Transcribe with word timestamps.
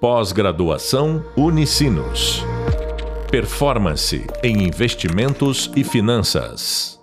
Pós-graduação 0.00 1.24
Unicinos. 1.38 2.44
Performance 3.30 4.26
em 4.44 4.62
investimentos 4.62 5.72
e 5.74 5.82
finanças. 5.82 7.02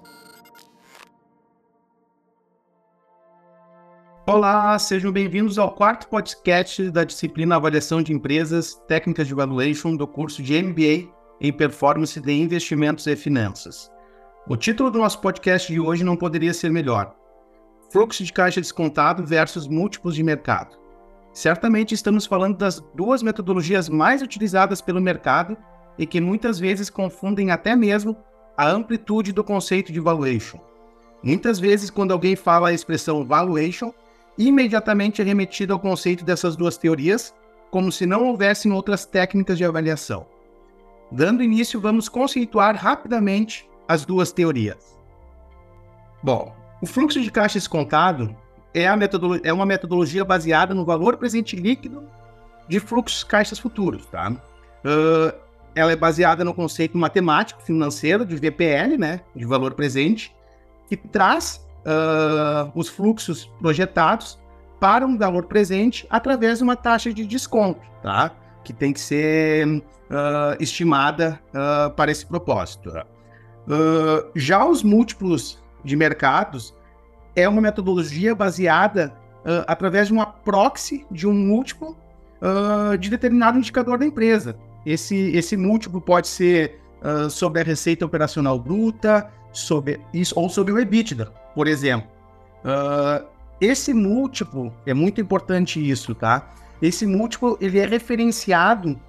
Olá, 4.27 4.77
sejam 4.77 5.11
bem-vindos 5.11 5.57
ao 5.57 5.73
quarto 5.73 6.07
podcast 6.07 6.91
da 6.91 7.03
disciplina 7.03 7.55
Avaliação 7.55 7.99
de 7.99 8.13
Empresas, 8.13 8.75
Técnicas 8.87 9.27
de 9.27 9.33
Valuation 9.33 9.95
do 9.95 10.05
curso 10.05 10.43
de 10.43 10.61
MBA 10.61 11.11
em 11.41 11.51
Performance 11.51 12.21
de 12.21 12.31
Investimentos 12.31 13.07
e 13.07 13.15
Finanças. 13.15 13.91
O 14.47 14.55
título 14.55 14.91
do 14.91 14.99
nosso 14.99 15.19
podcast 15.19 15.73
de 15.73 15.79
hoje 15.79 16.03
não 16.03 16.15
poderia 16.15 16.53
ser 16.53 16.69
melhor: 16.69 17.15
Fluxo 17.91 18.23
de 18.23 18.31
caixa 18.31 18.61
descontado 18.61 19.25
versus 19.25 19.67
múltiplos 19.67 20.13
de 20.13 20.21
mercado. 20.21 20.82
Certamente 21.33 21.95
estamos 21.95 22.27
falando 22.27 22.57
das 22.57 22.79
duas 22.93 23.23
metodologias 23.23 23.89
mais 23.89 24.21
utilizadas 24.21 24.81
pelo 24.81 25.01
mercado 25.01 25.57
e 25.97 26.05
que 26.05 26.21
muitas 26.21 26.59
vezes 26.59 26.91
confundem 26.91 27.49
até 27.49 27.75
mesmo 27.75 28.15
a 28.55 28.69
amplitude 28.69 29.33
do 29.33 29.43
conceito 29.43 29.91
de 29.91 29.99
valuation. 29.99 30.59
Muitas 31.23 31.59
vezes, 31.59 31.89
quando 31.89 32.11
alguém 32.11 32.35
fala 32.35 32.69
a 32.69 32.73
expressão 32.73 33.25
valuation, 33.25 33.91
imediatamente 34.37 35.21
é 35.21 35.25
remetido 35.25 35.73
ao 35.73 35.79
conceito 35.79 36.23
dessas 36.23 36.55
duas 36.55 36.77
teorias, 36.77 37.33
como 37.71 37.91
se 37.91 38.05
não 38.05 38.25
houvessem 38.25 38.71
outras 38.71 39.05
técnicas 39.05 39.57
de 39.57 39.65
avaliação. 39.65 40.27
Dando 41.11 41.41
início, 41.41 41.79
vamos 41.79 42.07
conceituar 42.07 42.75
rapidamente 42.75 43.67
as 43.87 44.05
duas 44.05 44.31
teorias. 44.31 44.99
Bom, 46.21 46.55
o 46.81 46.85
fluxo 46.85 47.21
de 47.21 47.31
caixa 47.31 47.57
descontado 47.57 48.35
é, 48.73 48.87
é 49.43 49.53
uma 49.53 49.65
metodologia 49.65 50.25
baseada 50.25 50.73
no 50.73 50.83
valor 50.83 51.17
presente 51.17 51.55
líquido 51.55 52.03
de 52.67 52.79
fluxos 52.79 53.23
caixas 53.23 53.59
futuros, 53.59 54.05
tá? 54.07 54.31
Uh, 54.31 55.33
ela 55.75 55.91
é 55.91 55.95
baseada 55.95 56.43
no 56.43 56.53
conceito 56.53 56.97
matemático 56.97 57.61
financeiro 57.61 58.25
de 58.25 58.35
VPL, 58.35 58.97
né, 58.97 59.21
de 59.35 59.45
valor 59.45 59.73
presente, 59.73 60.35
que 60.87 60.95
traz 60.95 61.65
uh, 61.79 62.71
os 62.75 62.89
fluxos 62.89 63.45
projetados 63.59 64.39
para 64.79 65.05
um 65.05 65.17
valor 65.17 65.45
presente 65.45 66.05
através 66.09 66.59
de 66.59 66.63
uma 66.63 66.75
taxa 66.75 67.13
de 67.13 67.25
desconto, 67.25 67.81
tá? 68.01 68.31
Que 68.63 68.73
tem 68.73 68.91
que 68.91 68.99
ser 68.99 69.67
uh, 69.67 69.81
estimada 70.59 71.39
para 71.95 72.11
esse 72.11 72.25
propósito. 72.25 72.91
já 74.35 74.65
os 74.65 74.83
múltiplos 74.83 75.61
de 75.83 75.95
mercados 75.95 76.75
é 77.35 77.47
uma 77.47 77.61
metodologia 77.61 78.35
baseada 78.35 79.13
uh, 79.43 79.63
através 79.67 80.07
de 80.07 80.13
uma 80.13 80.25
proxy 80.25 81.05
de 81.09 81.27
um 81.27 81.33
múltiplo 81.33 81.97
uh, 82.41 82.97
de 82.97 83.09
determinado 83.09 83.57
indicador 83.57 83.97
da 83.97 84.05
empresa. 84.05 84.55
Esse, 84.85 85.15
esse 85.35 85.55
múltiplo 85.55 86.01
pode 86.01 86.27
ser 86.27 86.79
uh, 87.01 87.29
sobre 87.29 87.61
a 87.61 87.63
receita 87.63 88.05
operacional 88.05 88.59
bruta, 88.59 89.29
sobre 89.51 89.99
isso, 90.13 90.33
ou 90.37 90.49
sobre 90.49 90.73
o 90.73 90.79
EBITDA, 90.79 91.31
por 91.53 91.67
exemplo. 91.67 92.09
esse 93.61 93.93
múltiplo, 93.93 94.73
é 94.85 94.93
muito 94.93 95.21
importante 95.21 95.79
isso, 95.79 96.15
tá? 96.15 96.51
Esse 96.81 97.05
múltiplo, 97.05 97.57
ele 97.61 97.77
é 97.77 97.85
referenciado 97.85 98.99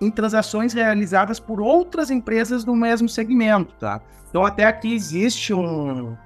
em 0.00 0.10
transações 0.10 0.72
realizadas 0.72 1.38
por 1.38 1.60
outras 1.60 2.10
empresas 2.10 2.64
do 2.64 2.74
mesmo 2.74 3.08
segmento, 3.10 3.74
tá? 3.78 4.00
Então, 4.30 4.44
até 4.44 4.64
aqui 4.64 4.94
existe 4.94 5.52
um, 5.52 6.16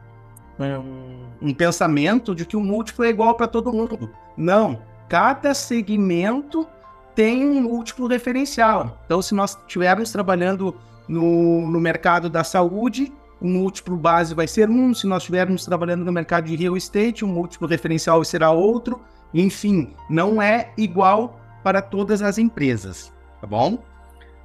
um, 0.64 1.48
um 1.48 1.54
pensamento 1.54 2.34
de 2.34 2.44
que 2.44 2.56
o 2.56 2.60
múltiplo 2.60 3.04
é 3.04 3.08
igual 3.08 3.34
para 3.34 3.46
todo 3.46 3.72
mundo. 3.72 4.10
Não. 4.36 4.82
Cada 5.08 5.54
segmento 5.54 6.66
tem 7.14 7.44
um 7.44 7.62
múltiplo 7.62 8.06
referencial. 8.06 8.98
Então, 9.04 9.20
se 9.20 9.34
nós 9.34 9.56
estivermos 9.56 10.12
trabalhando 10.12 10.76
no, 11.08 11.66
no 11.66 11.80
mercado 11.80 12.30
da 12.30 12.44
saúde, 12.44 13.12
o 13.40 13.46
múltiplo 13.46 13.96
base 13.96 14.34
vai 14.34 14.46
ser 14.46 14.68
um. 14.68 14.94
Se 14.94 15.06
nós 15.06 15.22
estivermos 15.22 15.64
trabalhando 15.64 16.04
no 16.04 16.12
mercado 16.12 16.44
de 16.44 16.56
real 16.56 16.76
estate, 16.76 17.24
o 17.24 17.28
múltiplo 17.28 17.66
referencial 17.66 18.22
será 18.24 18.50
outro. 18.50 19.00
Enfim, 19.32 19.94
não 20.08 20.40
é 20.40 20.72
igual 20.76 21.40
para 21.62 21.80
todas 21.80 22.22
as 22.22 22.38
empresas, 22.38 23.12
tá 23.40 23.46
bom? 23.46 23.78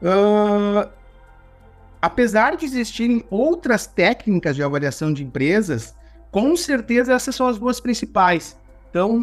Uh, 0.01 0.89
apesar 2.01 2.55
de 2.55 2.65
existirem 2.65 3.23
outras 3.29 3.87
técnicas 3.87 4.55
de 4.55 4.63
avaliação 4.63 5.11
de 5.11 5.23
empresas, 5.23 5.95
com 6.35 6.53
certeza 6.57 7.13
essas 7.13 7.33
são 7.33 7.47
as 7.47 7.57
duas 7.57 7.79
principais. 7.79 8.59
Então, 8.89 9.17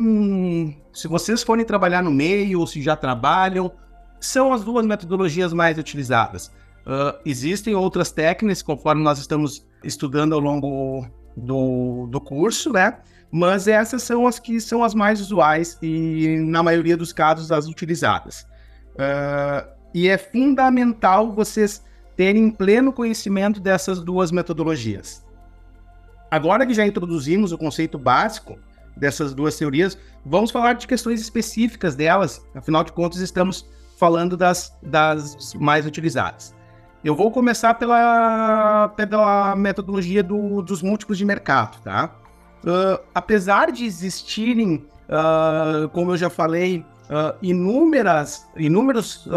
se 0.95 1.07
vocês 1.07 1.43
forem 1.43 1.63
trabalhar 1.63 2.03
no 2.03 2.11
meio 2.11 2.59
ou 2.59 2.67
se 2.67 2.81
já 2.81 2.97
trabalham, 2.97 3.71
são 4.19 4.51
as 4.51 4.65
duas 4.65 4.87
metodologias 4.87 5.53
mais 5.53 5.77
utilizadas. 5.77 6.47
Uh, 6.87 7.21
existem 7.27 7.75
outras 7.75 8.11
técnicas, 8.11 8.63
conforme 8.63 9.03
nós 9.03 9.19
estamos 9.19 9.63
estudando 9.85 10.33
ao 10.33 10.41
longo 10.41 11.07
do, 11.37 12.07
do 12.07 12.19
curso, 12.19 12.73
né? 12.73 12.97
Mas 13.31 13.69
essas 13.69 14.03
são 14.03 14.27
as 14.27 14.39
que 14.39 14.59
são 14.59 14.83
as 14.83 14.95
mais 14.95 15.21
usuais 15.21 15.79
e, 15.83 16.39
na 16.39 16.63
maioria 16.63 16.97
dos 16.97 17.13
casos, 17.13 17.53
as 17.53 17.67
utilizadas. 17.67 18.47
Uh, 18.95 19.69
e 19.93 20.09
é 20.09 20.17
fundamental 20.17 21.31
vocês 21.31 21.85
terem 22.17 22.51
pleno 22.51 22.91
conhecimento 22.91 23.61
dessas 23.61 24.01
duas 24.01 24.33
metodologias. 24.33 25.23
Agora 26.33 26.65
que 26.65 26.73
já 26.73 26.87
introduzimos 26.87 27.53
o 27.53 27.59
conceito 27.59 27.99
básico 27.99 28.59
dessas 28.97 29.35
duas 29.35 29.55
teorias, 29.55 29.99
vamos 30.25 30.51
falar 30.51 30.73
de 30.73 30.87
questões 30.87 31.21
específicas 31.21 31.95
delas, 31.95 32.43
afinal 32.55 32.83
de 32.83 32.91
contas, 32.91 33.21
estamos 33.21 33.69
falando 33.99 34.35
das, 34.35 34.75
das 34.83 35.53
mais 35.53 35.85
utilizadas. 35.85 36.55
Eu 37.05 37.15
vou 37.15 37.31
começar 37.31 37.75
pela, 37.75 38.89
pela 38.97 39.55
metodologia 39.57 40.23
do, 40.23 40.63
dos 40.63 40.81
múltiplos 40.81 41.19
de 41.19 41.25
mercado, 41.27 41.79
tá? 41.83 42.17
Uh, 42.65 42.99
apesar 43.15 43.71
de 43.71 43.85
existirem, 43.85 44.87
uh, 45.11 45.87
como 45.91 46.13
eu 46.13 46.17
já 46.17 46.31
falei, 46.31 46.79
uh, 47.11 47.37
inúmeras, 47.43 48.49
inúmeros, 48.57 49.29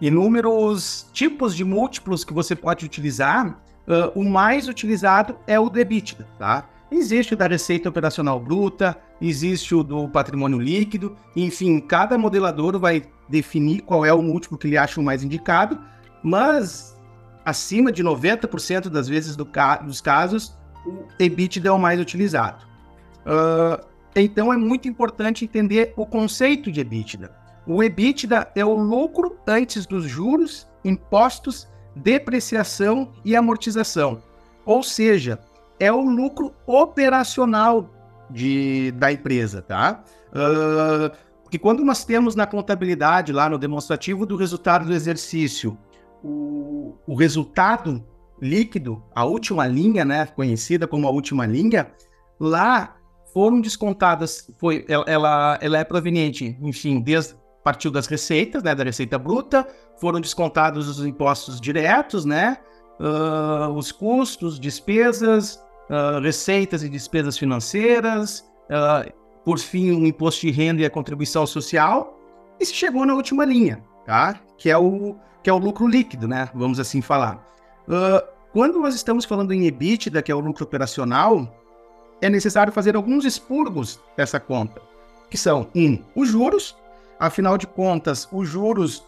inúmeros 0.00 1.06
tipos 1.12 1.54
de 1.54 1.64
múltiplos 1.64 2.24
que 2.24 2.32
você 2.32 2.56
pode 2.56 2.86
utilizar, 2.86 3.67
Uh, 3.88 4.20
o 4.20 4.22
mais 4.22 4.68
utilizado 4.68 5.34
é 5.46 5.58
o 5.58 5.70
do 5.70 5.80
EBITDA, 5.80 6.28
tá? 6.38 6.68
Existe 6.90 7.32
o 7.32 7.36
da 7.36 7.46
receita 7.46 7.88
operacional 7.88 8.38
bruta, 8.38 8.98
existe 9.18 9.74
o 9.74 9.82
do 9.82 10.06
patrimônio 10.08 10.58
líquido, 10.58 11.16
enfim, 11.34 11.80
cada 11.80 12.18
modelador 12.18 12.78
vai 12.78 13.02
definir 13.28 13.80
qual 13.80 14.04
é 14.04 14.12
o 14.12 14.20
múltiplo 14.20 14.58
que 14.58 14.66
ele 14.66 14.76
acha 14.76 15.00
o 15.00 15.04
mais 15.04 15.24
indicado, 15.24 15.78
mas 16.22 16.98
acima 17.44 17.90
de 17.90 18.04
90% 18.04 18.90
das 18.90 19.08
vezes 19.08 19.34
do 19.34 19.46
ca 19.46 19.76
dos 19.76 20.02
casos, 20.02 20.54
o 20.86 21.04
EBITDA 21.18 21.68
é 21.70 21.72
o 21.72 21.78
mais 21.78 21.98
utilizado. 21.98 22.66
Uh, 23.20 23.82
então 24.14 24.52
é 24.52 24.56
muito 24.56 24.86
importante 24.86 25.46
entender 25.46 25.94
o 25.96 26.04
conceito 26.04 26.70
de 26.70 26.80
EBITDA. 26.80 27.30
O 27.66 27.82
EBITDA 27.82 28.50
é 28.54 28.64
o 28.64 28.74
lucro 28.74 29.38
antes 29.46 29.86
dos 29.86 30.04
juros, 30.04 30.68
impostos 30.84 31.68
depreciação 31.98 33.12
e 33.24 33.36
amortização. 33.36 34.22
Ou 34.64 34.82
seja, 34.82 35.38
é 35.78 35.92
o 35.92 36.00
lucro 36.00 36.52
operacional 36.66 37.90
de, 38.30 38.92
da 38.92 39.12
empresa, 39.12 39.62
tá? 39.62 40.02
Uh, 40.30 41.16
porque 41.42 41.58
quando 41.58 41.84
nós 41.84 42.04
temos 42.04 42.34
na 42.34 42.46
contabilidade, 42.46 43.32
lá 43.32 43.48
no 43.48 43.58
demonstrativo 43.58 44.26
do 44.26 44.36
resultado 44.36 44.84
do 44.84 44.92
exercício, 44.92 45.78
o, 46.22 46.94
o 47.06 47.14
resultado 47.14 48.04
líquido, 48.40 49.02
a 49.14 49.24
última 49.24 49.66
linha, 49.66 50.04
né, 50.04 50.26
conhecida 50.26 50.86
como 50.86 51.06
a 51.06 51.10
última 51.10 51.46
linha, 51.46 51.90
lá 52.38 52.96
foram 53.32 53.60
descontadas, 53.60 54.50
foi, 54.58 54.84
ela, 54.88 55.58
ela 55.60 55.78
é 55.78 55.84
proveniente, 55.84 56.56
enfim, 56.60 57.00
desde 57.00 57.34
partiu 57.68 57.90
das 57.90 58.06
receitas, 58.06 58.62
né, 58.62 58.74
da 58.74 58.82
receita 58.82 59.18
bruta, 59.18 59.68
foram 60.00 60.22
descontados 60.22 60.88
os 60.88 61.04
impostos 61.04 61.60
diretos, 61.60 62.24
né, 62.24 62.56
uh, 62.98 63.70
os 63.74 63.92
custos, 63.92 64.58
despesas, 64.58 65.62
uh, 65.90 66.18
receitas 66.22 66.82
e 66.82 66.88
despesas 66.88 67.36
financeiras, 67.36 68.40
uh, 68.70 69.12
por 69.44 69.58
fim, 69.58 69.90
o 69.90 70.06
imposto 70.06 70.46
de 70.46 70.50
renda 70.50 70.80
e 70.80 70.86
a 70.86 70.90
contribuição 70.90 71.46
social, 71.46 72.18
e 72.58 72.64
se 72.64 72.72
chegou 72.72 73.04
na 73.04 73.14
última 73.14 73.44
linha, 73.44 73.84
tá? 74.06 74.40
Que 74.56 74.70
é 74.70 74.78
o, 74.78 75.14
que 75.42 75.50
é 75.50 75.52
o 75.52 75.58
lucro 75.58 75.86
líquido, 75.86 76.26
né? 76.26 76.48
Vamos 76.54 76.80
assim 76.80 77.02
falar. 77.02 77.46
quando 78.50 78.80
nós 78.80 78.94
estamos 78.94 79.26
falando 79.26 79.52
em 79.52 79.66
EBITDA, 79.66 80.22
que 80.22 80.32
é 80.32 80.34
o 80.34 80.40
lucro 80.40 80.64
operacional, 80.64 81.54
é 82.22 82.30
necessário 82.30 82.72
fazer 82.72 82.96
alguns 82.96 83.26
expurgos 83.26 84.00
dessa 84.16 84.40
conta, 84.40 84.80
que 85.30 85.36
são, 85.36 85.68
um, 85.74 85.98
os 86.16 86.28
juros, 86.30 86.74
Afinal 87.18 87.58
de 87.58 87.66
contas, 87.66 88.28
os 88.32 88.48
juros, 88.48 89.04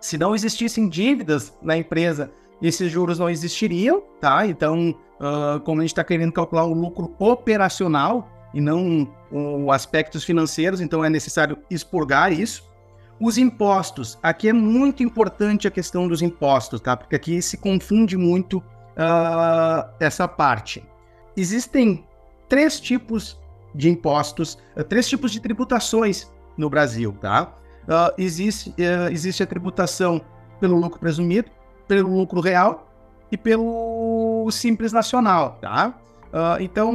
se 0.00 0.18
não 0.18 0.34
existissem 0.34 0.88
dívidas 0.88 1.52
na 1.62 1.76
empresa, 1.76 2.30
esses 2.60 2.90
juros 2.90 3.18
não 3.18 3.30
existiriam, 3.30 4.02
tá? 4.20 4.46
Então, 4.46 4.94
uh, 5.20 5.60
como 5.60 5.80
a 5.80 5.84
gente 5.84 5.92
está 5.92 6.04
querendo 6.04 6.32
calcular 6.32 6.64
o 6.64 6.72
lucro 6.72 7.14
operacional, 7.18 8.28
e 8.54 8.60
não 8.60 9.12
o 9.32 9.72
aspectos 9.72 10.22
financeiros, 10.22 10.80
então 10.80 11.04
é 11.04 11.10
necessário 11.10 11.58
expurgar 11.68 12.32
isso. 12.32 12.64
Os 13.20 13.36
impostos, 13.36 14.16
aqui 14.22 14.48
é 14.48 14.52
muito 14.52 15.02
importante 15.02 15.66
a 15.66 15.70
questão 15.70 16.06
dos 16.06 16.22
impostos, 16.22 16.80
tá? 16.80 16.96
Porque 16.96 17.16
aqui 17.16 17.42
se 17.42 17.56
confunde 17.56 18.16
muito 18.16 18.58
uh, 18.58 19.90
essa 19.98 20.28
parte. 20.28 20.84
Existem 21.36 22.04
três 22.48 22.78
tipos 22.78 23.38
de 23.74 23.90
impostos, 23.90 24.56
três 24.88 25.08
tipos 25.08 25.32
de 25.32 25.40
tributações 25.40 26.30
no 26.56 26.70
Brasil, 26.70 27.16
tá? 27.20 27.54
Uh, 27.84 28.14
existe, 28.16 28.74
existe 29.10 29.42
a 29.42 29.46
tributação 29.46 30.20
pelo 30.58 30.78
lucro 30.78 30.98
presumido, 30.98 31.50
pelo 31.86 32.16
lucro 32.16 32.40
real 32.40 32.90
e 33.30 33.36
pelo 33.36 34.48
simples 34.50 34.92
nacional, 34.92 35.58
tá? 35.60 35.94
então, 36.58 36.92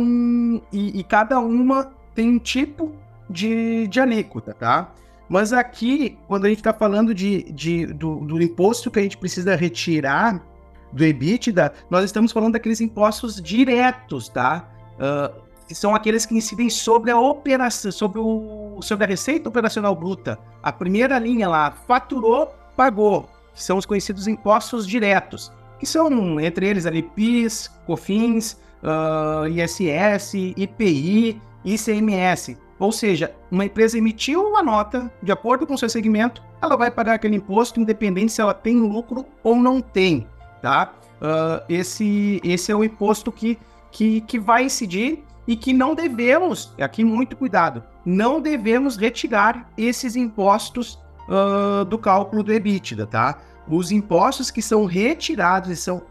e, 0.69 0.99
e, 0.99 1.03
cada 1.03 1.39
uma 1.39 1.93
tem 2.13 2.27
um 2.27 2.39
tipo 2.39 2.91
de, 3.29 3.87
de 3.87 3.97
alíquota, 4.01 4.53
tá? 4.53 4.91
Mas 5.29 5.53
aqui, 5.53 6.17
quando 6.27 6.45
a 6.45 6.49
gente 6.49 6.57
está 6.57 6.73
falando 6.73 7.13
de, 7.13 7.43
de 7.51 7.85
do, 7.85 8.15
do, 8.25 8.41
imposto 8.41 8.89
que 8.89 8.99
a 8.99 9.03
gente 9.03 9.15
precisa 9.15 9.55
retirar 9.55 10.43
do 10.91 11.05
EBITDA, 11.05 11.71
nós 11.87 12.03
estamos 12.03 12.31
falando 12.31 12.53
daqueles 12.53 12.81
impostos 12.81 13.39
diretos, 13.39 14.27
tá? 14.27 14.67
Uh, 14.95 15.48
que 15.69 15.75
são 15.75 15.93
aqueles 15.93 16.25
que 16.25 16.35
incidem 16.35 16.67
sobre 16.67 17.11
a 17.11 17.19
operação, 17.19 17.91
sobre, 17.91 18.17
o, 18.19 18.79
sobre 18.81 19.05
a 19.05 19.07
receita 19.07 19.49
operacional 19.49 19.95
bruta. 19.95 20.39
A 20.63 20.71
primeira 20.71 21.19
linha 21.19 21.47
lá, 21.47 21.69
faturou, 21.69 22.51
pagou, 22.75 23.29
que 23.53 23.61
são 23.61 23.77
os 23.77 23.85
conhecidos 23.85 24.27
impostos 24.27 24.87
diretos, 24.87 25.51
que 25.79 25.85
são, 25.85 26.39
entre 26.39 26.67
eles, 26.67 26.87
ali, 26.87 27.03
PIS, 27.03 27.67
COFINS, 27.85 28.59
uh, 28.81 29.47
ISS, 29.47 30.33
IPI, 30.57 31.39
ICMS. 31.63 32.57
Ou 32.79 32.91
seja, 32.91 33.35
uma 33.51 33.65
empresa 33.65 33.95
emitiu 33.95 34.41
uma 34.41 34.63
nota, 34.63 35.13
de 35.21 35.31
acordo 35.31 35.67
com 35.67 35.75
o 35.75 35.77
seu 35.77 35.87
segmento, 35.87 36.41
ela 36.59 36.75
vai 36.75 36.89
pagar 36.89 37.13
aquele 37.13 37.35
imposto, 37.35 37.79
independente 37.79 38.31
se 38.31 38.41
ela 38.41 38.55
tem 38.55 38.75
lucro 38.75 39.23
ou 39.43 39.55
não 39.55 39.81
tem, 39.81 40.25
tá? 40.63 40.93
Uh, 41.21 41.63
esse, 41.69 42.41
esse 42.43 42.71
é 42.71 42.75
o 42.75 42.83
imposto 42.83 43.31
que, 43.31 43.55
que, 43.91 44.21
que 44.21 44.39
vai 44.39 44.63
incidir 44.63 45.23
e 45.49 45.55
que 45.55 45.73
não 45.73 45.95
devemos, 45.95 46.71
aqui 46.79 47.03
muito 47.03 47.35
cuidado, 47.35 47.83
não 48.05 48.39
devemos 48.39 48.95
retirar 48.95 49.67
esses 49.75 50.15
impostos 50.15 50.99
uh, 51.27 51.83
do 51.85 51.97
cálculo 51.97 52.43
do 52.43 52.53
EBITDA, 52.53 53.07
tá? 53.07 53.41
Os 53.67 53.91
impostos 53.91 54.51
que 54.51 54.61
são 54.61 54.85
retirados 54.85 55.71
e 55.71 55.75
são 55.75 56.03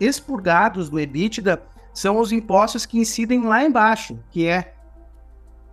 expurgados 0.00 0.88
do 0.88 0.98
EBITDA 0.98 1.62
são 1.92 2.18
os 2.18 2.32
impostos 2.32 2.86
que 2.86 2.98
incidem 2.98 3.44
lá 3.44 3.62
embaixo, 3.62 4.18
que 4.30 4.46
é 4.46 4.72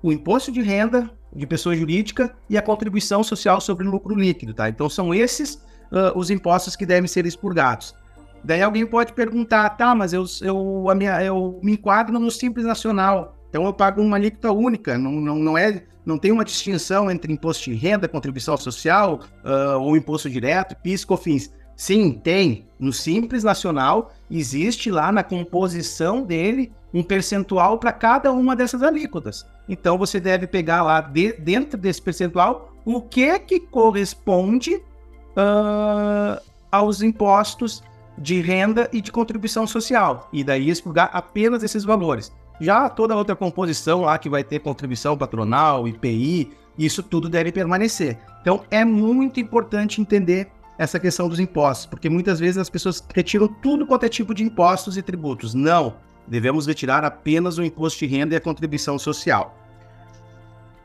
o 0.04 0.12
imposto 0.12 0.52
de 0.52 0.62
renda 0.62 1.10
de 1.34 1.48
pessoa 1.48 1.74
jurídica 1.74 2.36
e 2.50 2.58
a 2.58 2.62
contribuição 2.62 3.24
social 3.24 3.62
sobre 3.62 3.88
lucro 3.88 4.14
líquido, 4.14 4.54
tá? 4.54 4.68
Então 4.68 4.90
são 4.90 5.14
esses 5.14 5.54
uh, 5.94 6.12
os 6.14 6.30
impostos 6.30 6.76
que 6.76 6.86
devem 6.86 7.08
ser 7.08 7.26
expurgados. 7.26 7.96
Daí 8.44 8.62
alguém 8.62 8.86
pode 8.86 9.14
perguntar, 9.14 9.70
tá, 9.72 9.94
mas 9.94 10.14
eu, 10.14 10.26
eu, 10.42 10.90
a 10.90 10.96
minha, 10.96 11.24
eu 11.24 11.60
me 11.62 11.74
enquadro 11.74 12.18
no 12.20 12.32
Simples 12.32 12.66
Nacional, 12.66 13.36
então 13.50 13.66
eu 13.66 13.74
pago 13.74 14.02
uma 14.02 14.18
alíquota 14.18 14.52
única, 14.52 14.98
não, 14.98 15.12
não, 15.12 15.36
não, 15.36 15.58
é, 15.58 15.84
não 16.06 16.18
tem 16.18 16.32
uma 16.32 16.46
distinção 16.46 17.12
entre 17.12 17.32
imposto 17.32 17.70
de 17.70 17.76
renda, 17.76 18.08
contribuição 18.08 18.58
social 18.58 19.20
uh, 19.44 19.80
ou 19.80 19.96
imposto 19.96 20.30
direto, 20.30 20.76
PIS, 20.82 21.06
COFINS. 21.06 21.54
Sim, 21.76 22.12
tem. 22.12 22.68
No 22.80 22.94
Simples 22.94 23.44
Nacional, 23.44 24.12
existe 24.30 24.92
lá 24.92 25.12
na 25.12 25.24
composição 25.24 26.24
dele 26.24 26.72
um 26.94 27.04
percentual 27.04 27.78
para 27.78 27.92
cada 27.92 28.32
uma 28.32 28.56
dessas 28.56 28.84
alíquotas. 28.84 29.46
Então 29.68 29.98
você 29.98 30.20
deve 30.20 30.48
pegar 30.48 30.84
lá 30.84 31.02
de, 31.02 31.34
dentro 31.34 31.78
desse 31.78 32.02
percentual 32.02 32.72
o 32.86 33.02
que 33.02 33.40
que 33.40 33.60
corresponde 33.60 34.76
uh, 34.76 36.42
aos 36.72 37.02
impostos 37.02 37.84
de 38.18 38.42
renda 38.42 38.90
e 38.92 39.02
de 39.02 39.12
contribuição 39.12 39.66
social. 39.66 40.30
E 40.32 40.44
daí 40.44 40.70
expurgar 40.70 41.10
apenas 41.14 41.64
esses 41.64 41.84
valores. 41.84 42.32
Já 42.60 42.90
toda 42.90 43.16
outra 43.16 43.36
composição 43.36 44.02
lá 44.02 44.18
que 44.18 44.30
vai 44.30 44.44
ter 44.44 44.60
contribuição 44.60 45.18
patronal, 45.18 45.88
IPI, 45.88 46.52
isso 46.78 47.02
tudo 47.02 47.28
deve 47.28 47.52
permanecer. 47.52 48.20
Então 48.42 48.62
é 48.70 48.86
muito 48.86 49.40
importante 49.40 50.00
entender 50.00 50.52
essa 50.78 51.00
questão 51.00 51.30
dos 51.30 51.40
impostos, 51.40 51.86
porque 51.86 52.10
muitas 52.10 52.40
vezes 52.40 52.58
as 52.58 52.70
pessoas 52.70 53.04
retiram 53.14 53.48
tudo 53.48 53.86
quanto 53.86 54.06
é 54.06 54.10
tipo 54.10 54.34
de 54.34 54.44
impostos 54.44 54.98
e 54.98 55.02
tributos. 55.02 55.54
Não, 55.54 55.96
devemos 56.28 56.66
retirar 56.66 57.04
apenas 57.04 57.58
o 57.58 57.64
imposto 57.64 58.00
de 58.00 58.08
renda 58.08 58.34
e 58.34 58.38
a 58.38 58.42
contribuição 58.42 58.98
social. 58.98 59.56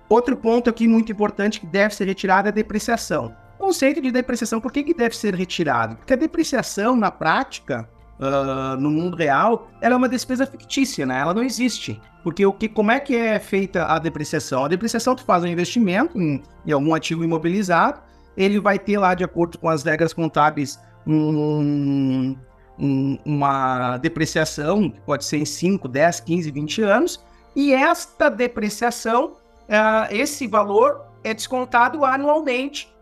Outro 0.08 0.36
ponto 0.36 0.70
aqui 0.70 0.86
muito 0.86 1.10
importante 1.10 1.60
que 1.60 1.66
deve 1.66 1.94
ser 1.94 2.04
retirado 2.04 2.48
é 2.48 2.50
a 2.50 2.54
depreciação. 2.54 3.34
Conceito 3.58 4.00
de 4.00 4.10
depreciação, 4.10 4.60
por 4.60 4.70
que, 4.70 4.82
que 4.82 4.94
deve 4.94 5.16
ser 5.16 5.34
retirado? 5.34 5.96
Porque 5.96 6.12
a 6.12 6.16
depreciação, 6.16 6.96
na 6.96 7.10
prática, 7.10 7.88
uh, 8.18 8.76
no 8.78 8.90
mundo 8.90 9.16
real, 9.16 9.70
ela 9.80 9.94
é 9.94 9.96
uma 9.96 10.08
despesa 10.08 10.46
fictícia, 10.46 11.06
né? 11.06 11.20
Ela 11.20 11.34
não 11.34 11.42
existe. 11.42 12.00
Porque 12.22 12.44
o 12.44 12.52
que, 12.52 12.68
como 12.68 12.90
é 12.90 13.00
que 13.00 13.16
é 13.16 13.38
feita 13.38 13.86
a 13.86 13.98
depreciação? 13.98 14.64
A 14.64 14.68
depreciação 14.68 15.14
tu 15.14 15.24
faz 15.24 15.42
um 15.44 15.46
investimento 15.46 16.20
em, 16.20 16.42
em 16.66 16.72
algum 16.72 16.94
ativo 16.94 17.24
imobilizado, 17.24 18.00
ele 18.36 18.60
vai 18.60 18.78
ter 18.78 18.98
lá, 18.98 19.14
de 19.14 19.24
acordo 19.24 19.58
com 19.58 19.68
as 19.68 19.82
regras 19.82 20.12
contábeis, 20.12 20.78
um, 21.06 22.36
um, 22.78 23.18
uma 23.24 23.96
depreciação, 23.98 24.90
que 24.90 25.00
pode 25.00 25.24
ser 25.24 25.38
em 25.38 25.44
5, 25.44 25.88
10, 25.88 26.20
15, 26.20 26.50
20 26.50 26.82
anos, 26.82 27.24
e 27.54 27.72
esta 27.72 28.28
depreciação, 28.28 29.32
uh, 29.68 30.06
esse 30.10 30.46
valor 30.46 31.06
é 31.24 31.32
descontado 31.32 32.04
anualmente 32.04 32.94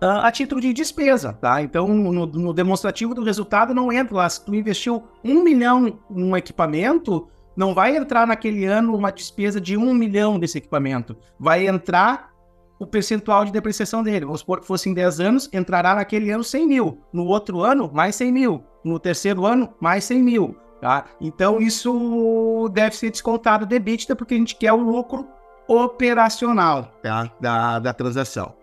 a 0.00 0.30
título 0.30 0.60
de 0.60 0.72
despesa, 0.72 1.32
tá? 1.32 1.62
Então, 1.62 1.88
no, 1.88 2.26
no, 2.26 2.52
demonstrativo 2.52 3.14
do 3.14 3.24
resultado 3.24 3.74
não 3.74 3.92
entra 3.92 4.16
lá. 4.16 4.28
Se 4.28 4.44
tu 4.44 4.54
investiu 4.54 5.04
um 5.24 5.42
milhão 5.42 5.98
num 6.10 6.36
equipamento, 6.36 7.28
não 7.56 7.72
vai 7.74 7.96
entrar 7.96 8.26
naquele 8.26 8.66
ano 8.66 8.94
uma 8.94 9.10
despesa 9.10 9.60
de 9.60 9.76
um 9.76 9.94
milhão 9.94 10.38
desse 10.38 10.58
equipamento. 10.58 11.16
Vai 11.38 11.66
entrar 11.66 12.30
o 12.78 12.86
percentual 12.86 13.44
de 13.44 13.52
depreciação 13.52 14.02
dele. 14.02 14.26
Vamos 14.26 14.40
supor 14.40 14.60
que 14.60 14.66
fosse 14.66 14.88
em 14.88 14.94
10 14.94 15.20
anos, 15.20 15.48
entrará 15.52 15.94
naquele 15.94 16.30
ano 16.30 16.44
100 16.44 16.66
mil. 16.66 17.00
No 17.12 17.24
outro 17.24 17.62
ano, 17.62 17.90
mais 17.92 18.14
100 18.16 18.32
mil. 18.32 18.64
No 18.84 18.98
terceiro 18.98 19.46
ano, 19.46 19.72
mais 19.80 20.04
100 20.04 20.22
mil. 20.22 20.56
Tá? 20.80 21.06
Então, 21.18 21.58
isso 21.58 22.68
deve 22.72 22.94
ser 22.94 23.10
descontado 23.10 23.64
de 23.64 23.76
EBITDA, 23.76 24.14
porque 24.14 24.34
a 24.34 24.36
gente 24.36 24.56
quer 24.56 24.72
o 24.74 24.76
lucro 24.76 25.26
operacional 25.66 26.92
tá? 27.02 27.30
da, 27.40 27.78
da 27.78 27.94
transação. 27.94 28.54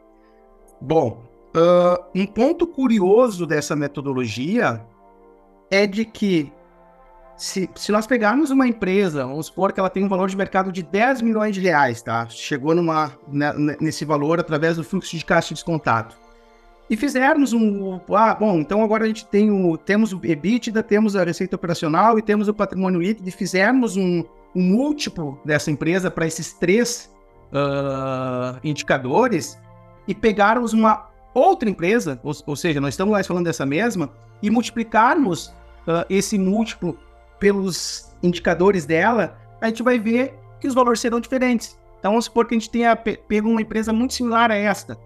Bom, 0.84 1.24
uh, 1.56 2.04
um 2.14 2.26
ponto 2.26 2.68
curioso 2.68 3.48
dessa 3.48 3.74
metodologia 3.74 4.86
é 5.72 5.88
de 5.88 6.04
que 6.04 6.52
se, 7.38 7.70
se 7.74 7.90
nós 7.90 8.06
pegarmos 8.06 8.52
uma 8.52 8.68
empresa, 8.68 9.26
vamos 9.26 9.46
supor 9.46 9.72
que 9.72 9.80
ela 9.80 9.90
tem 9.90 10.04
um 10.04 10.10
valor 10.10 10.28
de 10.28 10.36
mercado 10.36 10.74
de 10.74 10.84
10 10.84 11.22
milhões 11.22 11.56
de 11.56 11.62
reais, 11.62 12.02
tá? 12.02 12.28
Chegou 12.28 12.76
numa, 12.76 13.14
né, 13.30 13.54
nesse 13.80 14.04
valor 14.04 14.42
através 14.42 14.76
do 14.76 14.84
fluxo 14.84 15.18
de 15.18 15.24
caixa 15.24 15.54
descontado. 15.54 16.16
E 16.90 16.98
fizermos 16.98 17.54
um. 17.54 18.02
Ah, 18.14 18.36
bom, 18.36 18.60
então 18.60 18.84
agora 18.84 19.06
a 19.06 19.08
gente 19.08 19.26
tem 19.26 19.50
o, 19.52 19.78
temos 19.78 20.12
o 20.12 20.20
EBITDA, 20.22 20.84
temos 20.84 21.16
a 21.16 21.24
receita 21.24 21.56
operacional 21.56 22.20
e 22.20 22.22
temos 22.22 22.50
o 22.50 22.54
patrimônio 22.54 23.02
líquido, 23.02 23.30
e 23.30 23.32
fizermos 23.32 23.96
um, 23.96 24.26
um 24.54 24.62
múltiplo 24.62 25.40
dessa 25.46 25.72
empresa 25.72 26.12
para 26.12 26.28
esses 26.28 26.52
três 26.52 27.10
uh, 27.54 28.60
indicadores 28.66 29.58
e 30.08 30.14
pegarmos 30.14 30.74
uma 30.74 31.08
outra 31.34 31.70
empresa, 31.70 32.20
ou, 32.24 32.34
ou, 32.46 32.56
seja, 32.56 32.80
nós 32.80 32.94
estamos 32.94 33.14
lá 33.14 33.24
falando 33.24 33.46
dessa 33.46 33.66
mesma, 33.66 34.10
e 34.42 34.50
multiplicarmos 34.50 35.48
uh, 35.88 36.06
esse 36.10 36.38
múltiplo 36.38 36.98
pelos 37.40 38.16
indicadores 38.22 38.86
dela, 38.86 39.38
a 39.62 39.68
gente 39.68 39.84
vai 39.84 39.98
ver 39.98 40.38
que 40.60 40.68
os 40.68 40.74
valores 40.74 41.00
serão 41.00 41.20
diferentes. 41.20 41.78
Então, 42.00 42.12
vamos 42.12 42.26
supor 42.26 42.46
que 42.46 42.54
a 42.54 42.60
gente 42.60 42.70
tenha 42.70 42.96
pego 42.96 43.50
uma 43.50 43.62
empresa 43.62 43.94
muito 43.94 44.14
similar 44.14 44.52
a 44.52 44.56
esta. 44.56 44.98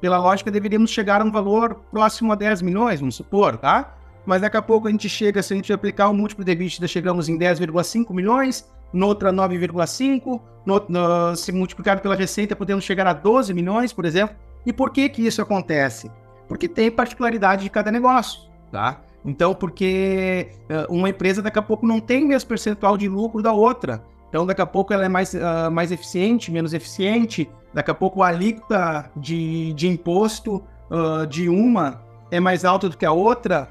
Pela 0.00 0.18
lógica, 0.18 0.50
deveríamos 0.50 0.90
chegar 0.90 1.20
a 1.22 1.24
um 1.24 1.30
valor 1.30 1.76
próximo 1.90 2.32
a 2.32 2.34
10 2.34 2.62
milhões, 2.62 3.00
vamos 3.00 3.14
supor, 3.14 3.56
tá? 3.56 3.96
Mas 4.26 4.40
daqui 4.40 4.56
a 4.56 4.62
pouco 4.62 4.88
a 4.88 4.90
gente 4.90 5.08
chega, 5.08 5.42
se 5.42 5.52
a 5.52 5.56
gente 5.56 5.72
aplicar 5.72 6.08
o 6.08 6.14
múltiplo 6.14 6.44
de 6.44 6.52
EBITDA, 6.52 6.86
chegamos 6.86 7.28
em 7.28 7.38
10,5 7.38 8.12
milhões, 8.12 8.70
noutra 8.92 9.32
9,5, 9.32 10.40
no, 10.64 11.36
se 11.36 11.52
multiplicado 11.52 12.00
pela 12.00 12.14
receita, 12.14 12.54
podemos 12.54 12.84
chegar 12.84 13.06
a 13.06 13.12
12 13.12 13.52
milhões, 13.54 13.92
por 13.92 14.04
exemplo. 14.04 14.36
E 14.64 14.72
por 14.72 14.90
que 14.90 15.08
que 15.08 15.26
isso 15.26 15.42
acontece? 15.42 16.10
Porque 16.48 16.68
tem 16.68 16.90
particularidade 16.90 17.64
de 17.64 17.70
cada 17.70 17.90
negócio, 17.90 18.48
tá? 18.70 19.00
Então, 19.24 19.54
porque 19.54 20.48
uh, 20.68 20.92
uma 20.94 21.08
empresa 21.08 21.40
daqui 21.40 21.58
a 21.58 21.62
pouco 21.62 21.86
não 21.86 22.00
tem 22.00 22.26
mesmo 22.26 22.48
percentual 22.48 22.96
de 22.96 23.08
lucro 23.08 23.42
da 23.42 23.52
outra. 23.52 24.02
Então, 24.28 24.46
daqui 24.46 24.60
a 24.60 24.66
pouco 24.66 24.92
ela 24.92 25.04
é 25.04 25.08
mais, 25.08 25.34
uh, 25.34 25.70
mais 25.70 25.92
eficiente, 25.92 26.50
menos 26.50 26.74
eficiente. 26.74 27.48
Daqui 27.72 27.90
a 27.90 27.94
pouco 27.94 28.22
a 28.22 28.28
alíquota 28.28 29.10
de, 29.16 29.72
de 29.74 29.88
imposto 29.88 30.62
uh, 30.90 31.26
de 31.26 31.48
uma 31.48 32.02
é 32.30 32.40
mais 32.40 32.64
alta 32.64 32.88
do 32.88 32.96
que 32.96 33.06
a 33.06 33.12
outra. 33.12 33.68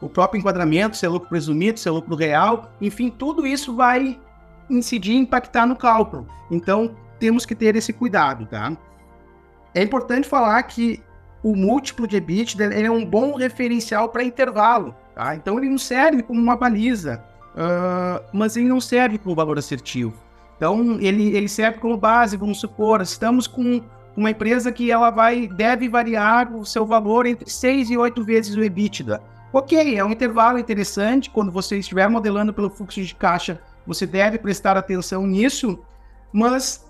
O 0.00 0.08
próprio 0.08 0.38
enquadramento, 0.38 0.96
se 0.96 1.04
é 1.04 1.08
lucro 1.08 1.28
presumido, 1.28 1.78
se 1.78 1.88
é 1.88 1.90
lucro 1.90 2.14
real. 2.14 2.70
Enfim, 2.80 3.10
tudo 3.10 3.46
isso 3.46 3.74
vai 3.74 4.18
incidir 4.70 5.12
e 5.12 5.18
impactar 5.18 5.66
no 5.66 5.76
cálculo. 5.76 6.26
Então, 6.50 6.94
temos 7.18 7.44
que 7.44 7.54
ter 7.54 7.76
esse 7.76 7.92
cuidado, 7.92 8.46
tá? 8.46 8.76
É 9.74 9.82
importante 9.82 10.28
falar 10.28 10.62
que 10.64 11.02
o 11.42 11.54
múltiplo 11.54 12.06
de 12.06 12.16
EBITDA 12.16 12.72
é 12.72 12.90
um 12.90 13.04
bom 13.04 13.34
referencial 13.34 14.08
para 14.08 14.22
intervalo, 14.22 14.94
tá? 15.14 15.34
Então, 15.34 15.58
ele 15.58 15.68
não 15.68 15.78
serve 15.78 16.22
como 16.22 16.40
uma 16.40 16.56
baliza, 16.56 17.22
uh, 17.54 18.24
mas 18.32 18.56
ele 18.56 18.68
não 18.68 18.80
serve 18.80 19.18
como 19.18 19.34
valor 19.34 19.58
assertivo. 19.58 20.14
Então, 20.56 20.98
ele, 21.00 21.36
ele 21.36 21.48
serve 21.48 21.78
como 21.78 21.96
base, 21.96 22.36
vamos 22.36 22.60
supor, 22.60 23.00
estamos 23.02 23.46
com 23.46 23.82
uma 24.16 24.30
empresa 24.30 24.70
que 24.70 24.90
ela 24.90 25.10
vai 25.10 25.46
deve 25.48 25.88
variar 25.88 26.54
o 26.54 26.64
seu 26.64 26.86
valor 26.86 27.26
entre 27.26 27.50
6 27.50 27.90
e 27.90 27.98
8 27.98 28.24
vezes 28.24 28.56
o 28.56 28.62
EBITDA. 28.62 29.20
Ok, 29.52 29.96
é 29.96 30.04
um 30.04 30.10
intervalo 30.10 30.58
interessante, 30.58 31.30
quando 31.30 31.52
você 31.52 31.78
estiver 31.78 32.08
modelando 32.08 32.52
pelo 32.52 32.70
fluxo 32.70 33.00
de 33.00 33.14
caixa, 33.14 33.60
você 33.86 34.06
deve 34.06 34.38
prestar 34.38 34.76
atenção 34.76 35.26
nisso, 35.26 35.78
mas 36.32 36.84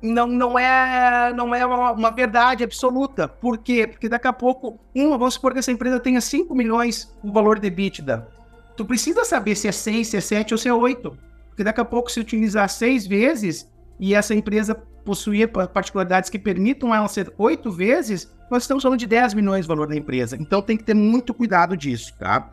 não, 0.00 0.26
não 0.26 0.58
é, 0.58 1.32
não 1.32 1.54
é 1.54 1.64
uma, 1.66 1.92
uma, 1.92 2.10
verdade 2.10 2.62
absoluta. 2.62 3.26
Por 3.26 3.58
quê? 3.58 3.86
Porque 3.86 4.08
daqui 4.08 4.28
a 4.28 4.32
pouco, 4.32 4.78
uma, 4.94 5.18
vamos 5.18 5.34
supor 5.34 5.52
que 5.52 5.58
essa 5.58 5.72
empresa 5.72 5.98
tenha 5.98 6.20
5 6.20 6.54
milhões 6.54 7.12
o 7.22 7.32
valor 7.32 7.58
de 7.58 7.66
EBITDA. 7.66 8.28
Tu 8.76 8.84
precisa 8.84 9.24
saber 9.24 9.56
se 9.56 9.66
é 9.66 9.72
6, 9.72 10.06
se 10.06 10.16
é 10.16 10.20
7 10.20 10.54
ou 10.54 10.58
se 10.58 10.68
é 10.68 10.74
8. 10.74 11.18
Porque 11.48 11.64
daqui 11.64 11.80
a 11.80 11.84
pouco, 11.84 12.12
se 12.12 12.20
utilizar 12.20 12.68
6 12.68 13.06
vezes 13.06 13.68
e 13.98 14.14
essa 14.14 14.34
empresa 14.34 14.80
possuir 15.06 15.48
particularidades 15.48 16.28
que 16.28 16.38
permitam 16.38 16.92
ela 16.92 17.06
ser 17.06 17.32
8 17.38 17.70
vezes, 17.70 18.30
nós 18.50 18.64
estamos 18.64 18.82
falando 18.82 18.98
de 18.98 19.06
10 19.06 19.34
milhões 19.34 19.62
de 19.62 19.68
valor 19.68 19.86
da 19.86 19.96
empresa. 19.96 20.36
Então 20.38 20.60
tem 20.60 20.76
que 20.76 20.82
ter 20.82 20.94
muito 20.94 21.32
cuidado 21.32 21.76
disso, 21.76 22.12
tá? 22.18 22.50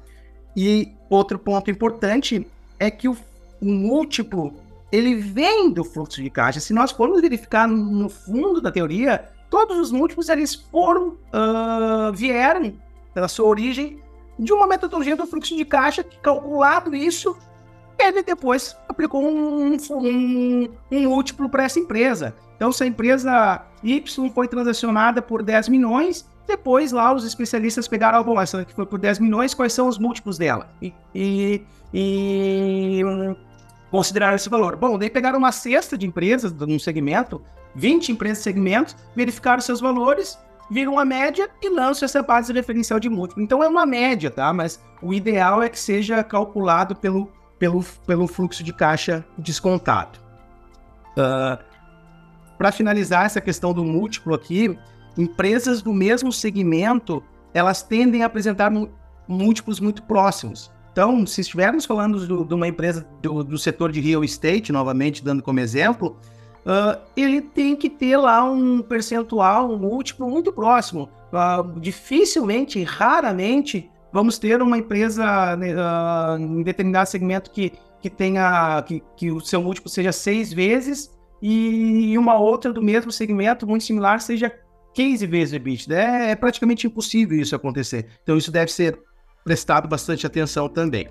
E 0.56 0.94
outro 1.10 1.40
ponto 1.40 1.72
importante 1.72 2.48
é 2.80 2.92
que 2.92 3.10
o, 3.10 3.18
o 3.60 3.66
múltiplo 3.66 4.54
ele 4.92 5.16
vem 5.16 5.72
do 5.72 5.84
fluxo 5.84 6.22
de 6.22 6.30
caixa. 6.30 6.60
Se 6.60 6.72
nós 6.72 6.92
formos 6.92 7.20
verificar 7.20 7.68
no 7.68 8.08
fundo 8.08 8.62
da 8.62 8.72
teoria, 8.72 9.28
todos 9.50 9.78
os 9.78 9.92
múltiplos 9.92 10.30
eles 10.30 10.54
foram 10.54 11.18
uh, 11.34 12.14
vieram 12.14 12.76
pela 13.12 13.28
sua 13.28 13.48
origem 13.48 14.00
de 14.38 14.54
uma 14.54 14.68
metodologia 14.68 15.16
do 15.16 15.26
fluxo 15.26 15.56
de 15.58 15.66
caixa 15.66 16.04
que 16.04 16.18
calculado 16.20 16.96
isso 16.96 17.36
ele 17.98 18.22
depois 18.22 18.76
aplicou 18.94 19.24
um, 19.24 19.74
um, 19.74 20.70
um 20.92 21.10
múltiplo 21.10 21.50
para 21.50 21.64
essa 21.64 21.80
empresa. 21.80 22.34
Então, 22.56 22.72
se 22.72 22.84
a 22.84 22.88
empresa 22.88 23.62
Y 23.84 24.30
foi 24.32 24.48
transacionada 24.48 25.22
por 25.22 25.44
10 25.44 25.68
milhões, 25.70 26.26
depois 26.48 26.92
lá 26.92 27.14
os 27.14 27.26
especialistas 27.26 27.88
pegaram, 27.88 28.24
bom, 28.24 28.40
essa 28.40 28.64
que 28.64 28.74
foi 28.74 28.86
por 28.86 29.00
10 29.00 29.20
milhões, 29.20 29.54
quais 29.54 29.74
são 29.74 29.88
os 29.88 29.98
múltiplos 29.98 30.38
dela? 30.38 30.70
E, 30.82 30.94
e, 31.14 31.62
e 31.94 33.02
consideraram 33.92 34.36
esse 34.36 34.50
valor. 34.50 34.76
Bom, 34.76 34.98
daí 34.98 35.10
pegaram 35.10 35.38
uma 35.38 35.52
cesta 35.52 35.98
de 35.98 36.08
empresas 36.08 36.52
num 36.54 36.80
segmento, 36.80 37.42
20 37.76 38.12
empresas 38.12 38.40
de 38.40 38.44
segmentos, 38.44 38.96
verificaram 39.16 39.62
seus 39.62 39.80
valores, 39.80 40.38
viram 40.70 40.98
a 40.98 41.06
média 41.06 41.50
e 41.62 41.70
lançam 41.70 42.06
essa 42.06 42.22
base 42.22 42.52
referencial 42.52 43.00
de 43.00 43.10
múltiplo. 43.10 43.44
Então 43.44 43.64
é 43.64 43.68
uma 43.68 43.86
média, 43.86 44.32
tá? 44.32 44.52
Mas 44.54 44.82
o 45.02 45.14
ideal 45.14 45.62
é 45.62 45.70
que 45.70 45.80
seja 45.80 46.24
calculado 46.24 46.96
pelo, 46.96 47.32
pelo, 47.64 47.82
pelo 48.06 48.28
fluxo 48.28 48.62
de 48.62 48.74
caixa 48.74 49.26
descontado. 49.38 50.20
Uh, 51.16 51.22
ah, 51.22 51.60
Para 52.58 52.74
finalizar 52.74 53.26
essa 53.26 53.40
questão 53.40 53.72
do 53.72 53.86
múltiplo 53.86 54.36
aqui, 54.36 54.78
empresas 55.18 55.82
do 55.82 55.94
mesmo 55.94 56.30
segmento 56.30 57.24
elas 57.54 57.82
tendem 57.82 58.22
a 58.22 58.26
apresentar 58.26 58.70
múltiplos 59.26 59.80
muito 59.80 60.04
próximos. 60.04 60.70
Então, 60.92 61.26
se 61.26 61.40
estivermos 61.40 61.86
falando 61.86 62.28
do, 62.28 62.44
de 62.44 62.54
uma 62.54 62.68
empresa 62.68 63.08
do, 63.22 63.46
do, 63.46 63.58
setor 63.58 63.94
de 63.94 64.02
real 64.02 64.26
estate, 64.26 64.74
novamente 64.74 65.24
dando 65.24 65.42
como 65.42 65.62
exemplo, 65.62 66.18
uh, 66.66 67.00
ele 67.16 67.40
tem 67.40 67.78
que 67.78 67.90
ter 67.90 68.18
lá 68.18 68.44
um 68.44 68.82
percentual, 68.82 69.72
um 69.72 69.78
múltiplo 69.78 70.30
muito 70.30 70.52
próximo. 70.52 71.10
Uh, 71.32 71.80
dificilmente, 71.80 72.84
raramente, 72.84 73.90
vamos 74.14 74.38
ter 74.38 74.62
uma 74.62 74.78
empresa 74.78 75.26
uh, 75.58 76.38
em 76.38 76.62
determinado 76.62 77.10
segmento 77.10 77.50
que, 77.50 77.74
que 78.00 78.10
tenha 78.10 78.82
que, 78.84 79.04
que 79.18 79.32
o 79.32 79.42
seu 79.42 79.62
múltiplo 79.62 79.90
seja 79.90 80.12
seis 80.12 80.54
vezes 80.54 81.12
e 81.42 82.18
uma 82.18 82.38
outra 82.38 82.72
do 82.72 82.82
mesmo 82.82 83.12
segmento 83.12 83.68
muito 83.68 83.84
similar 83.84 84.22
seja 84.22 84.54
15 84.94 85.26
vezes 85.26 85.54
o 85.54 85.56
EBITDA. 85.56 85.96
É, 85.96 86.32
é 86.32 86.36
praticamente 86.36 86.88
impossível 86.88 87.42
isso 87.42 87.56
acontecer. 87.56 88.08
Então, 88.22 88.38
isso 88.38 88.52
deve 88.52 88.72
ser 88.72 88.98
prestado 89.44 89.88
bastante 89.88 90.26
atenção 90.26 90.70
também. 90.70 91.10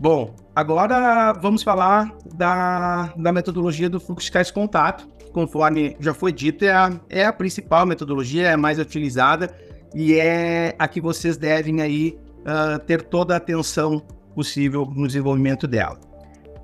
Bom, 0.00 0.34
agora 0.54 1.32
vamos 1.34 1.62
falar 1.62 2.16
da, 2.34 3.12
da 3.16 3.32
metodologia 3.32 3.90
do 3.90 4.00
fluxo 4.00 4.26
de 4.26 4.32
caixa 4.32 4.52
contato. 4.52 5.08
Conforme 5.32 5.96
já 6.00 6.14
foi 6.14 6.32
dito, 6.32 6.64
é 6.64 6.72
a, 6.72 6.92
é 7.10 7.26
a 7.26 7.32
principal 7.32 7.84
metodologia, 7.84 8.48
é 8.48 8.52
a 8.54 8.56
mais 8.56 8.78
utilizada 8.78 9.54
e 9.94 10.14
é 10.14 10.74
a 10.78 10.88
que 10.88 11.00
vocês 11.00 11.36
devem 11.36 11.80
aí 11.80 12.18
uh, 12.40 12.78
ter 12.80 13.02
toda 13.02 13.34
a 13.34 13.36
atenção 13.36 14.02
possível 14.34 14.84
no 14.84 15.06
desenvolvimento 15.06 15.66
dela. 15.66 15.98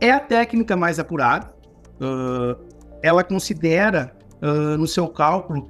É 0.01 0.11
a 0.11 0.19
técnica 0.19 0.77
mais 0.77 0.99
apurada, 0.99 1.53
uh, 2.01 2.61
ela 3.03 3.23
considera 3.23 4.13
uh, 4.43 4.77
no 4.77 4.87
seu 4.87 5.09
cálculo 5.09 5.69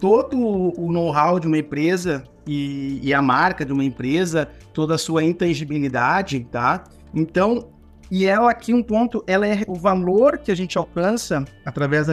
todo 0.00 0.36
o 0.36 0.92
know-how 0.92 1.38
de 1.38 1.46
uma 1.46 1.58
empresa 1.58 2.24
e, 2.46 3.00
e, 3.02 3.14
a 3.14 3.22
marca 3.22 3.64
de 3.64 3.72
uma 3.72 3.82
empresa, 3.82 4.48
toda 4.72 4.94
a 4.94 4.98
sua 4.98 5.24
intangibilidade, 5.24 6.46
tá? 6.50 6.84
Então, 7.14 7.70
e 8.10 8.24
ela 8.24 8.50
aqui 8.50 8.72
um 8.72 8.82
ponto, 8.82 9.24
ela 9.26 9.46
é 9.46 9.64
o 9.66 9.74
valor 9.74 10.38
que 10.38 10.52
a 10.52 10.54
gente 10.54 10.78
alcança 10.78 11.44
através 11.64 12.06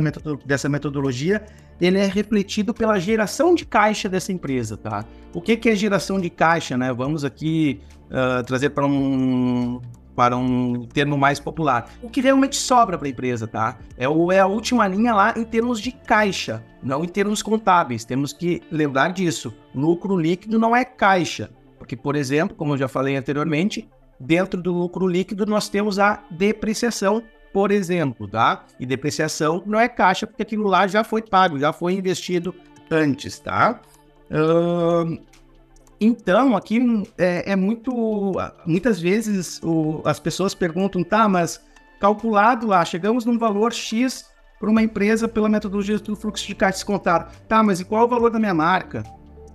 dessa 0.45 0.67
metodologia, 0.69 1.43
ele 1.85 1.99
é 1.99 2.05
refletido 2.05 2.73
pela 2.73 2.97
geração 2.97 3.53
de 3.53 3.65
caixa 3.65 4.07
dessa 4.07 4.31
empresa, 4.31 4.77
tá? 4.77 5.03
O 5.33 5.41
que, 5.41 5.57
que 5.57 5.69
é 5.69 5.75
geração 5.75 6.19
de 6.19 6.29
caixa, 6.29 6.77
né? 6.77 6.93
Vamos 6.93 7.25
aqui 7.25 7.81
uh, 8.05 8.43
trazer 8.43 8.69
para 8.69 8.85
um 8.85 9.81
para 10.15 10.37
um 10.37 10.85
termo 10.85 11.17
mais 11.17 11.39
popular. 11.39 11.89
O 11.99 12.07
que 12.07 12.21
realmente 12.21 12.55
sobra 12.55 12.99
para 12.99 13.07
a 13.07 13.09
empresa, 13.09 13.47
tá? 13.47 13.79
É, 13.97 14.07
o, 14.07 14.31
é 14.31 14.39
a 14.39 14.45
última 14.45 14.87
linha 14.87 15.11
lá 15.11 15.33
em 15.35 15.43
termos 15.43 15.81
de 15.81 15.91
caixa, 15.91 16.63
não 16.83 17.03
em 17.03 17.07
termos 17.07 17.41
contábeis. 17.41 18.05
Temos 18.05 18.31
que 18.31 18.61
lembrar 18.71 19.11
disso. 19.11 19.51
Lucro 19.73 20.15
líquido 20.15 20.59
não 20.59 20.75
é 20.75 20.85
caixa. 20.85 21.49
Porque, 21.79 21.97
por 21.97 22.15
exemplo, 22.15 22.55
como 22.55 22.73
eu 22.73 22.77
já 22.77 22.87
falei 22.87 23.15
anteriormente, 23.15 23.89
dentro 24.19 24.61
do 24.61 24.71
lucro 24.71 25.07
líquido 25.07 25.47
nós 25.47 25.67
temos 25.67 25.97
a 25.97 26.23
depreciação, 26.29 27.23
por 27.53 27.71
exemplo, 27.71 28.27
tá? 28.27 28.65
E 28.79 28.85
depreciação 28.85 29.61
não 29.65 29.79
é 29.79 29.87
caixa, 29.87 30.25
porque 30.25 30.41
aquilo 30.41 30.67
lá 30.67 30.87
já 30.87 31.03
foi 31.03 31.21
pago, 31.21 31.59
já 31.59 31.71
foi 31.71 31.93
investido 31.93 32.53
antes, 32.89 33.39
tá? 33.39 33.79
Uh, 34.31 35.21
então, 36.01 36.57
aqui 36.57 37.03
é, 37.17 37.51
é, 37.51 37.55
muito. 37.55 38.33
Muitas 38.65 38.99
vezes 38.99 39.61
o, 39.63 40.01
as 40.03 40.19
pessoas 40.19 40.53
perguntam, 40.55 41.03
tá, 41.03 41.29
mas 41.29 41.63
calculado 41.99 42.67
lá, 42.67 42.83
chegamos 42.83 43.23
num 43.23 43.37
valor 43.37 43.71
X 43.71 44.25
para 44.59 44.69
uma 44.69 44.81
empresa 44.81 45.27
pela 45.27 45.47
metodologia 45.47 45.99
do 45.99 46.15
fluxo 46.15 46.47
de 46.47 46.55
caixa 46.55 46.77
descontado. 46.77 47.31
Tá, 47.47 47.61
mas 47.61 47.79
e 47.79 47.85
qual 47.85 48.01
é 48.01 48.05
o 48.05 48.07
valor 48.07 48.31
da 48.31 48.39
minha 48.39 48.53
marca? 48.53 49.03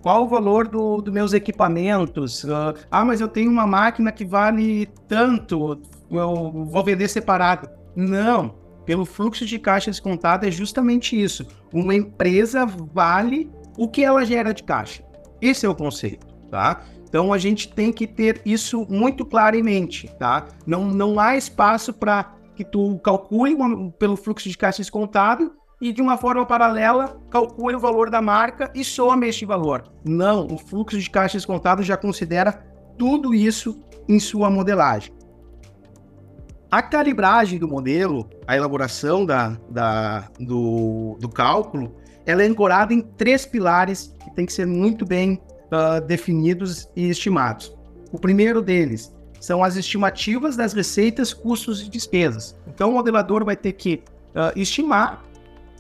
Qual 0.01 0.25
o 0.25 0.29
valor 0.29 0.69
dos 0.69 1.03
do 1.03 1.13
meus 1.13 1.33
equipamentos? 1.33 2.45
Uh, 2.45 2.75
ah, 2.91 3.05
mas 3.05 3.21
eu 3.21 3.29
tenho 3.29 3.51
uma 3.51 3.67
máquina 3.67 4.13
que 4.13 4.25
vale 4.25 4.87
tanto, 5.09 5.83
eu 6.11 6.67
vou 6.71 6.85
vender 6.85 7.09
separado. 7.09 7.78
Não, 7.99 8.55
pelo 8.87 9.05
fluxo 9.05 9.45
de 9.45 9.59
caixa 9.59 9.91
descontado 9.91 10.47
é 10.47 10.51
justamente 10.51 11.21
isso. 11.21 11.47
Uma 11.73 11.95
empresa 11.95 12.65
vale 12.65 13.51
o 13.77 13.89
que 13.89 14.05
ela 14.05 14.25
gera 14.25 14.55
de 14.55 14.63
caixa. 14.63 15.03
Esse 15.41 15.67
é 15.67 15.69
o 15.69 15.75
conceito 15.75 16.39
tá? 16.51 16.83
Então 17.09 17.33
a 17.33 17.39
gente 17.39 17.73
tem 17.73 17.93
que 17.93 18.07
ter 18.07 18.41
isso 18.45 18.87
muito 18.89 19.25
claro 19.25 19.57
em 19.57 19.63
mente, 19.63 20.09
tá? 20.19 20.47
Não, 20.67 20.85
não 20.85 21.19
há 21.19 21.37
espaço 21.37 21.93
para 21.93 22.35
que 22.55 22.65
tu 22.65 22.99
calcule 22.99 23.55
uma, 23.55 23.91
pelo 23.93 24.17
fluxo 24.17 24.49
de 24.49 24.59
caixa 24.59 24.79
descontado 24.79 25.53
e 25.81 25.93
de 25.93 26.03
uma 26.03 26.19
forma 26.19 26.45
paralela 26.45 27.21
calcule 27.31 27.77
o 27.77 27.81
valor 27.81 28.11
da 28.11 28.21
marca 28.21 28.71
e 28.75 28.85
some 28.85 29.27
este 29.27 29.47
valor. 29.47 29.85
Não, 30.05 30.47
o 30.47 30.59
fluxo 30.59 30.99
de 30.99 31.09
caixa 31.09 31.39
descontado 31.39 31.83
já 31.83 31.97
considera 31.97 32.53
tudo 32.99 33.33
isso 33.33 33.81
em 34.09 34.19
sua 34.19 34.51
modelagem. 34.51 35.13
A 36.71 36.83
calibragem 36.83 37.59
do 37.59 37.67
modelo, 37.67 38.29
a 38.47 38.55
elaboração 38.55 39.25
da, 39.25 39.57
da, 39.71 40.29
do, 40.39 41.17
do 41.19 41.27
cálculo, 41.27 41.95
ela 42.27 42.43
é 42.43 42.47
ancorada 42.47 42.93
em 42.93 43.01
três 43.01 43.47
pilares 43.47 44.15
que 44.23 44.31
tem 44.35 44.45
que 44.45 44.53
ser 44.53 44.67
muito 44.67 45.07
bem 45.07 45.41
uh, 45.73 46.07
definidos 46.07 46.87
e 46.95 47.09
estimados. 47.09 47.75
O 48.13 48.19
primeiro 48.19 48.61
deles 48.61 49.11
são 49.41 49.65
as 49.65 49.77
estimativas 49.77 50.57
das 50.57 50.75
receitas, 50.75 51.33
custos 51.33 51.81
e 51.81 51.89
despesas. 51.89 52.55
Então, 52.67 52.91
o 52.91 52.95
modelador 52.95 53.47
vai 53.47 53.57
ter 53.57 53.73
que 53.73 54.03
uh, 54.35 54.53
estimar 54.55 55.25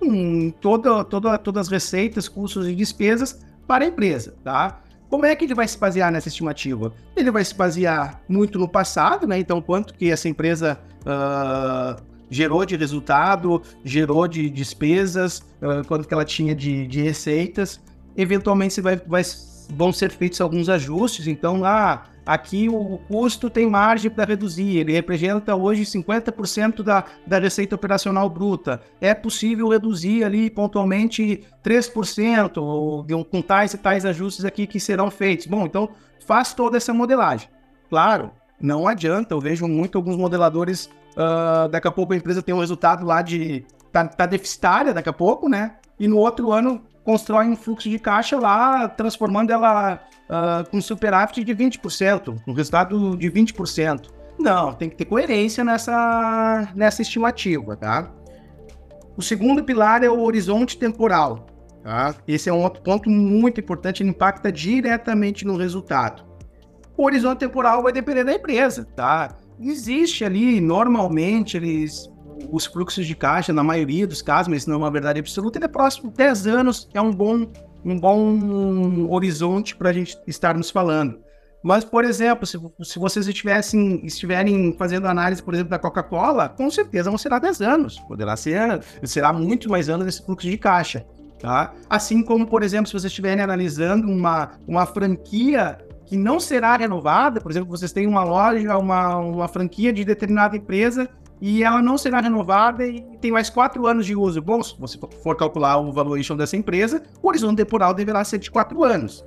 hum, 0.02 0.50
toda, 0.58 1.04
toda, 1.04 1.36
todas 1.36 1.66
as 1.66 1.68
receitas, 1.68 2.28
custos 2.28 2.66
e 2.66 2.74
despesas 2.74 3.40
para 3.66 3.84
a 3.84 3.88
empresa, 3.88 4.34
tá? 4.42 4.80
Como 5.10 5.24
é 5.24 5.34
que 5.34 5.44
ele 5.44 5.54
vai 5.54 5.66
se 5.66 5.78
basear 5.78 6.12
nessa 6.12 6.28
estimativa? 6.28 6.92
Ele 7.16 7.30
vai 7.30 7.44
se 7.44 7.54
basear 7.54 8.20
muito 8.28 8.58
no 8.58 8.68
passado, 8.68 9.26
né? 9.26 9.38
Então, 9.38 9.60
quanto 9.60 9.94
que 9.94 10.10
essa 10.10 10.28
empresa 10.28 10.78
uh, 11.00 12.02
gerou 12.30 12.64
de 12.66 12.76
resultado, 12.76 13.62
gerou 13.82 14.28
de 14.28 14.50
despesas, 14.50 15.38
uh, 15.62 15.86
quanto 15.86 16.06
que 16.06 16.12
ela 16.12 16.24
tinha 16.24 16.54
de, 16.54 16.86
de 16.86 17.00
receitas. 17.00 17.80
Eventualmente, 18.16 18.80
vai, 18.80 18.96
vai, 18.96 19.22
vão 19.70 19.92
ser 19.92 20.10
feitos 20.10 20.40
alguns 20.40 20.68
ajustes. 20.68 21.26
Então, 21.26 21.64
ah, 21.64 22.04
aqui 22.28 22.68
o 22.68 22.98
custo 23.08 23.48
tem 23.48 23.66
margem 23.66 24.10
para 24.10 24.26
reduzir, 24.26 24.76
ele 24.76 24.92
representa 24.92 25.56
hoje 25.56 25.84
50% 25.84 26.82
da, 26.82 27.02
da 27.26 27.38
receita 27.38 27.74
operacional 27.74 28.28
bruta. 28.28 28.82
É 29.00 29.14
possível 29.14 29.68
reduzir 29.68 30.22
ali 30.24 30.50
pontualmente 30.50 31.42
3%, 31.64 32.58
ou, 32.58 33.06
com 33.24 33.40
tais 33.40 33.72
e 33.72 33.78
tais 33.78 34.04
ajustes 34.04 34.44
aqui 34.44 34.66
que 34.66 34.78
serão 34.78 35.10
feitos. 35.10 35.46
Bom, 35.46 35.64
então 35.64 35.88
faz 36.26 36.52
toda 36.52 36.76
essa 36.76 36.92
modelagem. 36.92 37.48
Claro, 37.88 38.30
não 38.60 38.86
adianta, 38.86 39.34
eu 39.34 39.40
vejo 39.40 39.66
muito 39.66 39.96
alguns 39.96 40.16
modeladores, 40.16 40.90
uh, 41.16 41.66
daqui 41.70 41.88
a 41.88 41.90
pouco 41.90 42.12
a 42.12 42.16
empresa 42.16 42.42
tem 42.42 42.54
um 42.54 42.60
resultado 42.60 43.06
lá 43.06 43.22
de. 43.22 43.64
tá, 43.90 44.06
tá 44.06 44.26
deficitária 44.26 44.92
daqui 44.92 45.08
a 45.08 45.14
pouco, 45.14 45.48
né? 45.48 45.76
E 45.98 46.06
no 46.06 46.18
outro 46.18 46.52
ano 46.52 46.82
constrói 47.08 47.46
um 47.46 47.56
fluxo 47.56 47.88
de 47.88 47.98
caixa 47.98 48.38
lá, 48.38 48.86
transformando 48.86 49.50
ela 49.50 49.98
uh, 50.28 50.68
com 50.68 50.78
superávit 50.78 51.42
de 51.42 51.54
20%, 51.54 52.38
um 52.46 52.52
resultado 52.52 53.16
de 53.16 53.30
20%. 53.30 54.10
Não, 54.38 54.74
tem 54.74 54.90
que 54.90 54.96
ter 54.96 55.06
coerência 55.06 55.64
nessa, 55.64 56.68
nessa 56.74 57.00
estimativa, 57.00 57.74
tá? 57.78 58.10
O 59.16 59.22
segundo 59.22 59.64
pilar 59.64 60.04
é 60.04 60.10
o 60.10 60.20
horizonte 60.20 60.76
temporal. 60.76 61.46
Tá? 61.82 62.14
Esse 62.28 62.50
é 62.50 62.52
um 62.52 62.62
outro 62.62 62.82
ponto 62.82 63.08
muito 63.08 63.58
importante, 63.58 64.02
ele 64.02 64.10
impacta 64.10 64.52
diretamente 64.52 65.46
no 65.46 65.56
resultado. 65.56 66.26
O 66.94 67.04
horizonte 67.04 67.38
temporal 67.38 67.82
vai 67.82 67.90
depender 67.90 68.24
da 68.24 68.34
empresa, 68.34 68.84
tá? 68.84 69.34
Existe 69.58 70.26
ali, 70.26 70.60
normalmente, 70.60 71.56
eles 71.56 72.12
os 72.50 72.66
fluxos 72.66 73.06
de 73.06 73.14
caixa, 73.14 73.52
na 73.52 73.62
maioria 73.62 74.06
dos 74.06 74.22
casos, 74.22 74.48
mas 74.48 74.66
não 74.66 74.74
é 74.74 74.78
uma 74.78 74.90
verdade 74.90 75.20
absoluta, 75.20 75.58
ele 75.58 75.64
é 75.64 75.68
próximo 75.68 76.10
10 76.10 76.46
anos, 76.46 76.88
é 76.94 77.00
um 77.00 77.12
bom, 77.12 77.46
um 77.84 77.98
bom 77.98 79.08
horizonte 79.10 79.76
para 79.76 79.90
a 79.90 79.92
gente 79.92 80.16
estarmos 80.26 80.70
falando. 80.70 81.18
Mas, 81.62 81.84
por 81.84 82.04
exemplo, 82.04 82.46
se, 82.46 82.58
se 82.82 82.98
vocês 82.98 83.26
estivessem, 83.26 84.04
estiverem 84.04 84.74
fazendo 84.78 85.08
análise, 85.08 85.42
por 85.42 85.54
exemplo, 85.54 85.70
da 85.70 85.78
Coca-Cola, 85.78 86.48
com 86.48 86.70
certeza 86.70 87.10
vão 87.10 87.18
ser 87.18 87.38
10 87.38 87.60
anos. 87.62 87.98
Poderá 88.00 88.36
ser, 88.36 88.80
será 89.02 89.32
muito 89.32 89.68
mais 89.68 89.88
anos 89.88 90.06
esse 90.06 90.24
fluxo 90.24 90.48
de 90.48 90.56
caixa. 90.56 91.04
Tá? 91.40 91.72
Assim 91.88 92.22
como, 92.22 92.46
por 92.46 92.62
exemplo, 92.62 92.86
se 92.86 92.92
vocês 92.92 93.04
estiverem 93.06 93.42
analisando 93.42 94.08
uma, 94.08 94.52
uma 94.66 94.86
franquia 94.86 95.78
que 96.06 96.16
não 96.16 96.40
será 96.40 96.76
renovada, 96.76 97.40
por 97.40 97.50
exemplo, 97.50 97.68
vocês 97.68 97.92
têm 97.92 98.06
uma 98.06 98.24
loja, 98.24 98.76
uma, 98.78 99.18
uma 99.18 99.48
franquia 99.48 99.92
de 99.92 100.04
determinada 100.04 100.56
empresa 100.56 101.08
e 101.40 101.62
ela 101.62 101.80
não 101.80 101.96
será 101.96 102.20
renovada 102.20 102.86
e 102.86 103.00
tem 103.20 103.30
mais 103.30 103.48
quatro 103.48 103.86
anos 103.86 104.06
de 104.06 104.14
uso. 104.14 104.42
Bom, 104.42 104.62
se 104.62 104.78
você 104.78 104.98
for 105.22 105.36
calcular 105.36 105.78
o 105.78 105.92
valuation 105.92 106.36
dessa 106.36 106.56
empresa, 106.56 107.02
o 107.22 107.28
horizonte 107.28 107.58
temporal 107.58 107.94
deverá 107.94 108.24
ser 108.24 108.38
de 108.38 108.50
quatro 108.50 108.82
anos. 108.82 109.24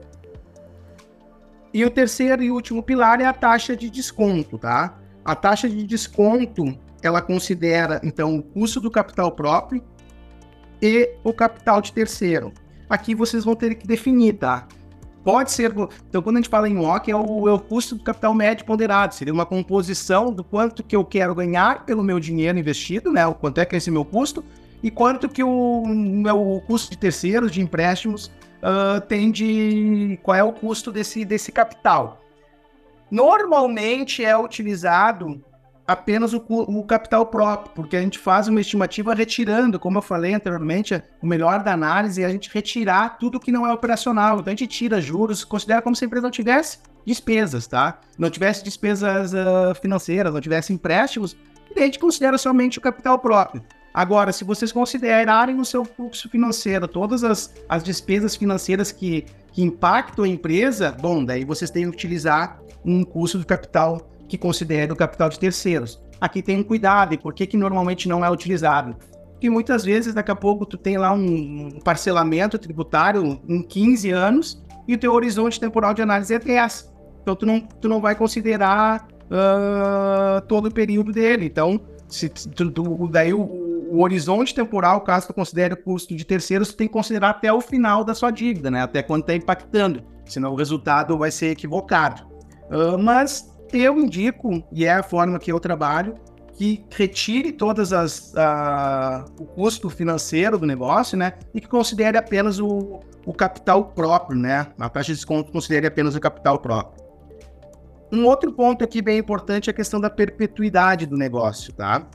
E 1.74 1.86
o 1.86 1.90
terceiro 1.90 2.44
e 2.44 2.52
último 2.52 2.84
pilar 2.84 3.22
é 3.22 3.26
a 3.26 3.34
taxa 3.34 3.76
de 3.76 3.90
desconto, 3.90 4.58
tá? 4.58 4.98
A 5.24 5.36
taxa 5.36 5.70
de 5.70 5.84
desconto, 5.84 6.78
ela 7.02 7.22
considera, 7.22 8.02
então, 8.04 8.36
o 8.36 8.44
custo 8.44 8.82
do 8.82 8.92
capital 8.92 9.32
próprio 9.32 9.82
e 10.82 11.16
o 11.24 11.34
capital 11.34 11.82
de 11.82 11.94
terceiro. 11.94 12.52
Aqui 12.90 13.16
vocês 13.16 13.46
vão 13.46 13.56
ter 13.56 13.76
que 13.76 13.88
definir, 13.88 14.34
tá? 14.34 14.68
Pode 15.24 15.52
ser. 15.52 15.72
Então, 16.10 16.22
quando 16.22 16.38
a 16.38 16.40
gente 16.40 16.50
fala 16.50 16.68
em 16.68 16.78
WOC, 16.78 17.12
é 17.12 17.16
o, 17.16 17.48
é 17.48 17.54
o 17.54 17.60
custo 17.60 17.96
do 17.96 18.04
capital 18.04 18.34
médio 18.34 18.66
ponderado. 18.66 19.14
Seria 19.14 19.34
uma 19.34 19.46
composição 19.46 20.32
do 20.32 20.44
quanto 20.44 20.84
que 20.84 20.96
eu 20.96 21.06
quero 21.06 21.36
ganhar 21.36 21.86
pelo 21.86 22.04
meu 22.04 22.20
dinheiro 22.20 22.58
investido, 22.58 23.12
né? 23.12 23.26
O 23.28 23.36
quanto 23.36 23.60
é 23.60 23.66
que 23.66 23.76
é 23.76 23.78
esse 23.78 23.92
meu 23.92 24.04
custo, 24.04 24.44
e 24.82 24.90
quanto 24.90 25.30
que 25.30 25.44
o 25.44 25.86
meu 25.86 26.64
custo 26.66 26.92
de 26.92 26.98
terceiros, 26.98 27.52
de 27.52 27.62
empréstimos, 27.62 28.32
uh, 28.62 29.00
tem 29.02 29.32
de. 29.32 30.20
qual 30.24 30.36
é 30.36 30.44
o 30.44 30.52
custo 30.52 30.92
desse, 30.92 31.24
desse 31.24 31.52
capital. 31.52 32.20
Normalmente 33.12 34.26
é 34.26 34.36
utilizado 34.36 35.44
apenas 35.92 36.34
o, 36.34 36.44
o, 36.48 36.84
capital 36.84 37.26
próprio, 37.26 37.74
porque 37.76 37.98
a 37.98 38.02
gente 38.02 38.18
faz 38.18 38.48
uma 38.48 38.62
estimativa 38.62 39.14
retirando, 39.14 39.80
como 39.80 39.98
eu 39.98 40.02
falei 40.02 40.34
anteriormente, 40.34 41.02
o 41.22 41.28
melhor 41.28 41.64
da 41.64 41.74
análise 41.74 42.24
é 42.24 42.26
a 42.26 42.30
gente 42.30 42.50
retirar 42.54 43.18
tudo 43.18 43.40
que 43.40 43.52
não 43.52 43.68
é 43.68 43.74
operacional. 43.74 44.40
Então 44.40 44.54
a 44.54 44.56
gente 44.56 44.68
tira 44.68 45.02
juros, 45.02 45.44
considera 45.44 45.82
como 45.82 45.96
se 45.96 46.06
a 46.06 46.08
empresa 46.08 46.24
não 46.24 46.32
tivesse 46.32 46.80
despesas, 47.06 47.68
tá? 47.68 48.00
Não 48.18 48.30
tivesse 48.30 48.64
despesas 48.64 49.34
uh, 49.34 49.76
financeiras, 49.82 50.34
não 50.34 50.40
tivesse 50.40 50.72
empréstimos, 50.72 51.36
e 51.76 51.80
a 51.80 51.86
gente 51.86 52.00
considera 52.00 52.38
somente 52.38 52.78
o 52.78 52.82
capital 52.82 53.20
próprio. 53.20 53.64
Agora, 53.94 54.32
se 54.32 54.46
vocês 54.46 54.72
considerarem 54.72 55.56
no 55.56 55.66
seu 55.66 55.84
fluxo 55.84 56.30
financeiro 56.30 56.88
todas 56.88 57.24
as, 57.24 57.54
as 57.68 57.84
despesas 57.84 58.36
financeiras 58.36 58.92
que, 58.92 59.26
que 59.52 59.62
impactam 59.62 60.24
a 60.24 60.28
empresa, 60.28 60.96
bom, 61.02 61.26
daí 61.26 61.44
vocês 61.44 61.70
têm 61.70 61.84
que 61.84 61.90
utilizar 61.90 62.62
um 62.86 63.04
custo 63.04 63.38
do 63.38 63.46
capital 63.46 64.11
que 64.32 64.38
considere 64.38 64.94
o 64.94 64.96
capital 64.96 65.28
de 65.28 65.38
terceiros. 65.38 66.02
Aqui 66.20 66.42
tem 66.42 66.58
um 66.58 66.64
cuidado, 66.64 67.14
e 67.14 67.18
por 67.18 67.34
que, 67.34 67.46
que 67.46 67.58
normalmente 67.58 68.08
não 68.08 68.24
é 68.24 68.32
utilizado? 68.32 68.96
Porque 69.32 69.50
muitas 69.50 69.84
vezes, 69.84 70.14
daqui 70.14 70.32
a 70.32 70.36
pouco, 70.36 70.66
tu 70.66 70.78
tem 70.78 70.98
lá 70.98 71.12
um 71.12 71.80
parcelamento 71.84 72.58
tributário 72.58 73.42
em 73.46 73.62
15 73.62 74.10
anos 74.12 74.64
e 74.88 74.94
o 74.94 74.98
teu 74.98 75.12
horizonte 75.12 75.60
temporal 75.60 75.94
de 75.94 76.02
análise 76.02 76.34
é 76.34 76.40
10. 76.40 76.94
Então, 77.22 77.36
tu 77.36 77.46
não, 77.46 77.60
tu 77.60 77.90
não 77.90 78.00
vai 78.00 78.16
considerar 78.16 79.06
uh, 79.26 80.40
todo 80.48 80.68
o 80.68 80.72
período 80.72 81.12
dele. 81.12 81.46
Então, 81.46 81.82
se 82.08 82.30
tu, 82.30 82.72
tu, 82.72 83.08
daí 83.10 83.34
o, 83.34 83.42
o, 83.42 84.02
horizonte 84.02 84.56
temporal, 84.56 85.02
caso 85.02 85.28
tu 85.28 85.34
considere 85.34 85.74
o 85.74 85.78
custo 85.78 86.16
de 86.16 86.24
terceiros, 86.24 86.70
tu 86.70 86.78
tem 86.78 86.88
que 86.88 86.94
considerar 86.94 87.32
até 87.32 87.52
o 87.52 87.60
final 87.60 88.06
da 88.06 88.16
sua 88.16 88.32
dívida, 88.32 88.72
né? 88.72 88.82
Até 88.82 89.04
quando 89.04 89.22
está 89.22 89.36
impactando. 89.36 90.04
Senão 90.26 90.54
o 90.54 90.56
resultado 90.56 91.18
vai 91.18 91.32
ser 91.32 91.48
equivocado. 91.48 92.22
Uh, 92.70 92.98
mas 92.98 93.52
eu 93.74 94.00
indico, 94.00 94.64
e 94.72 94.86
é 94.86 94.94
a 94.94 95.04
forma 95.04 95.40
que 95.40 95.52
eu 95.52 95.60
trabalho, 95.60 96.16
que 96.54 96.86
retire 96.92 97.52
todas 97.52 97.92
as 97.92 98.34
o 99.40 99.46
custo 99.46 99.90
financeiro 99.90 100.58
do 100.58 100.66
negócio, 100.66 101.18
né, 101.18 101.34
e 101.54 101.62
que 101.62 101.68
considere 101.68 102.18
apenas 102.18 102.60
o, 102.60 103.00
o 103.26 103.34
capital 103.34 103.86
próprio, 103.86 104.38
né, 104.38 104.68
a 104.80 104.90
taxa 104.90 105.08
de 105.08 105.16
desconto 105.16 105.52
considere 105.52 105.88
apenas 105.88 106.16
o 106.16 106.20
capital 106.20 106.60
próprio. 106.60 107.02
Um 108.12 108.26
outro 108.26 108.52
ponto 108.52 108.84
aqui 108.84 109.02
bem 109.02 109.18
importante 109.18 109.70
é 109.70 109.72
a 109.72 109.74
questão 109.74 110.00
da 110.00 110.10
perpetuidade 110.10 111.06
do 111.06 111.16
negócio, 111.16 111.72
tá? 111.72 112.06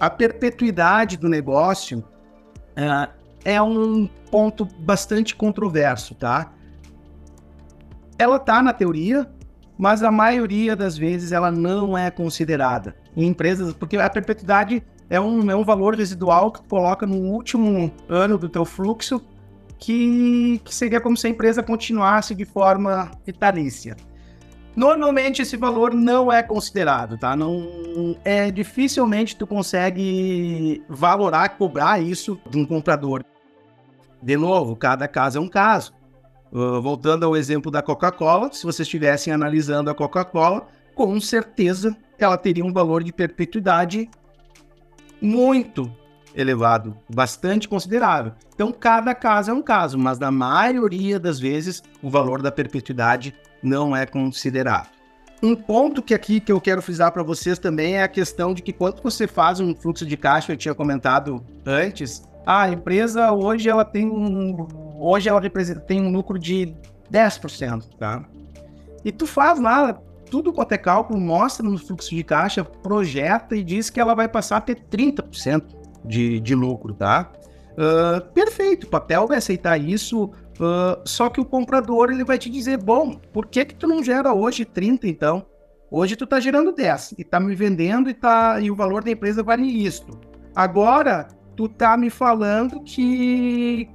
A 0.00 0.10
perpetuidade 0.10 1.16
do 1.16 1.28
negócio 1.28 2.00
uh, 2.00 3.08
é 3.44 3.62
um 3.62 4.08
ponto 4.32 4.66
bastante 4.80 5.36
controverso, 5.36 6.16
tá? 6.16 6.52
Ela 8.18 8.40
tá 8.40 8.60
na 8.60 8.72
teoria, 8.72 9.30
mas 9.78 10.02
a 10.02 10.10
maioria 10.10 10.76
das 10.76 10.96
vezes 10.96 11.32
ela 11.32 11.50
não 11.50 11.96
é 11.96 12.10
considerada 12.10 12.94
em 13.16 13.26
empresas, 13.26 13.72
porque 13.72 13.96
a 13.96 14.08
perpetuidade 14.08 14.82
é 15.10 15.20
um, 15.20 15.50
é 15.50 15.56
um 15.56 15.64
valor 15.64 15.94
residual 15.94 16.50
que 16.52 16.62
coloca 16.68 17.06
no 17.06 17.16
último 17.16 17.92
ano 18.08 18.38
do 18.38 18.48
teu 18.48 18.64
fluxo, 18.64 19.22
que, 19.78 20.60
que 20.64 20.74
seria 20.74 21.00
como 21.00 21.16
se 21.16 21.26
a 21.26 21.30
empresa 21.30 21.62
continuasse 21.62 22.34
de 22.34 22.44
forma 22.44 23.10
vitalícia. 23.26 23.96
Normalmente 24.76 25.42
esse 25.42 25.56
valor 25.56 25.94
não 25.94 26.32
é 26.32 26.42
considerado, 26.42 27.16
tá? 27.16 27.36
Não 27.36 28.16
é 28.24 28.50
dificilmente 28.50 29.36
tu 29.36 29.46
consegue 29.46 30.82
valorar, 30.88 31.50
cobrar 31.50 32.00
isso 32.00 32.40
de 32.50 32.58
um 32.58 32.66
comprador. 32.66 33.24
De 34.20 34.36
novo, 34.36 34.74
cada 34.74 35.06
caso 35.06 35.38
é 35.38 35.40
um 35.40 35.48
caso. 35.48 35.92
Uh, 36.54 36.80
voltando 36.80 37.26
ao 37.26 37.36
exemplo 37.36 37.68
da 37.68 37.82
Coca-Cola, 37.82 38.52
se 38.52 38.62
vocês 38.62 38.86
estivessem 38.86 39.32
analisando 39.32 39.90
a 39.90 39.94
Coca-Cola, 39.94 40.68
com 40.94 41.20
certeza 41.20 41.96
ela 42.16 42.38
teria 42.38 42.64
um 42.64 42.72
valor 42.72 43.02
de 43.02 43.12
perpetuidade 43.12 44.08
muito 45.20 45.92
elevado, 46.32 46.96
bastante 47.12 47.68
considerável. 47.68 48.32
Então, 48.54 48.70
cada 48.72 49.14
caso 49.14 49.50
é 49.50 49.54
um 49.54 49.62
caso, 49.62 49.98
mas 49.98 50.18
na 50.18 50.30
maioria 50.30 51.18
das 51.18 51.40
vezes 51.40 51.82
o 52.00 52.08
valor 52.08 52.40
da 52.40 52.52
perpetuidade 52.52 53.34
não 53.60 53.96
é 53.96 54.06
considerado. 54.06 54.88
Um 55.42 55.54
ponto 55.54 56.02
que 56.02 56.14
aqui 56.14 56.40
que 56.40 56.52
eu 56.52 56.60
quero 56.60 56.80
frisar 56.80 57.12
para 57.12 57.22
vocês 57.22 57.58
também 57.58 57.96
é 57.96 58.02
a 58.02 58.08
questão 58.08 58.54
de 58.54 58.62
que 58.62 58.72
quando 58.72 59.02
você 59.02 59.26
faz 59.26 59.60
um 59.60 59.74
fluxo 59.74 60.06
de 60.06 60.16
caixa, 60.16 60.52
eu 60.52 60.56
tinha 60.56 60.74
comentado 60.74 61.44
antes, 61.66 62.22
a 62.46 62.68
empresa 62.68 63.32
hoje 63.32 63.68
ela 63.68 63.84
tem 63.84 64.06
um, 64.06 64.66
hoje 64.98 65.28
ela 65.28 65.40
representa, 65.40 65.80
tem 65.80 66.00
um 66.02 66.10
lucro 66.10 66.38
de 66.38 66.74
10%, 67.12 67.84
tá? 67.98 68.24
E 69.04 69.12
tu 69.12 69.26
faz 69.26 69.60
lá 69.60 69.98
tudo 70.30 70.52
quanto 70.52 70.72
é 70.72 70.78
cálculo, 70.78 71.20
mostra 71.20 71.64
no 71.64 71.78
fluxo 71.78 72.10
de 72.10 72.24
caixa, 72.24 72.64
projeta 72.64 73.54
e 73.54 73.62
diz 73.62 73.90
que 73.90 74.00
ela 74.00 74.14
vai 74.14 74.28
passar 74.28 74.56
a 74.56 74.60
ter 74.60 74.76
30% 74.90 75.62
de, 76.04 76.40
de 76.40 76.54
lucro, 76.54 76.94
tá? 76.94 77.30
Uh, 77.72 78.20
perfeito, 78.32 78.84
o 78.84 78.90
papel 78.90 79.26
vai 79.26 79.38
aceitar 79.38 79.78
isso, 79.78 80.30
Uh, 80.54 81.02
só 81.04 81.28
que 81.28 81.40
o 81.40 81.44
comprador 81.44 82.10
ele 82.10 82.24
vai 82.24 82.38
te 82.38 82.48
dizer, 82.48 82.78
bom, 82.78 83.16
por 83.32 83.46
que 83.46 83.64
que 83.64 83.74
tu 83.74 83.88
não 83.88 84.02
gera 84.02 84.32
hoje 84.32 84.64
30 84.64 85.08
então? 85.08 85.44
Hoje 85.90 86.16
tu 86.16 86.26
tá 86.26 86.38
gerando 86.38 86.72
10 86.72 87.14
e 87.18 87.24
tá 87.24 87.40
me 87.40 87.54
vendendo 87.54 88.08
e, 88.08 88.14
tá, 88.14 88.60
e 88.60 88.70
o 88.70 88.74
valor 88.76 89.02
da 89.02 89.10
empresa 89.10 89.42
vale 89.42 89.64
isto. 89.64 90.18
Agora, 90.54 91.28
tu 91.56 91.68
tá 91.68 91.96
me 91.96 92.10
falando 92.10 92.80
que 92.82 93.88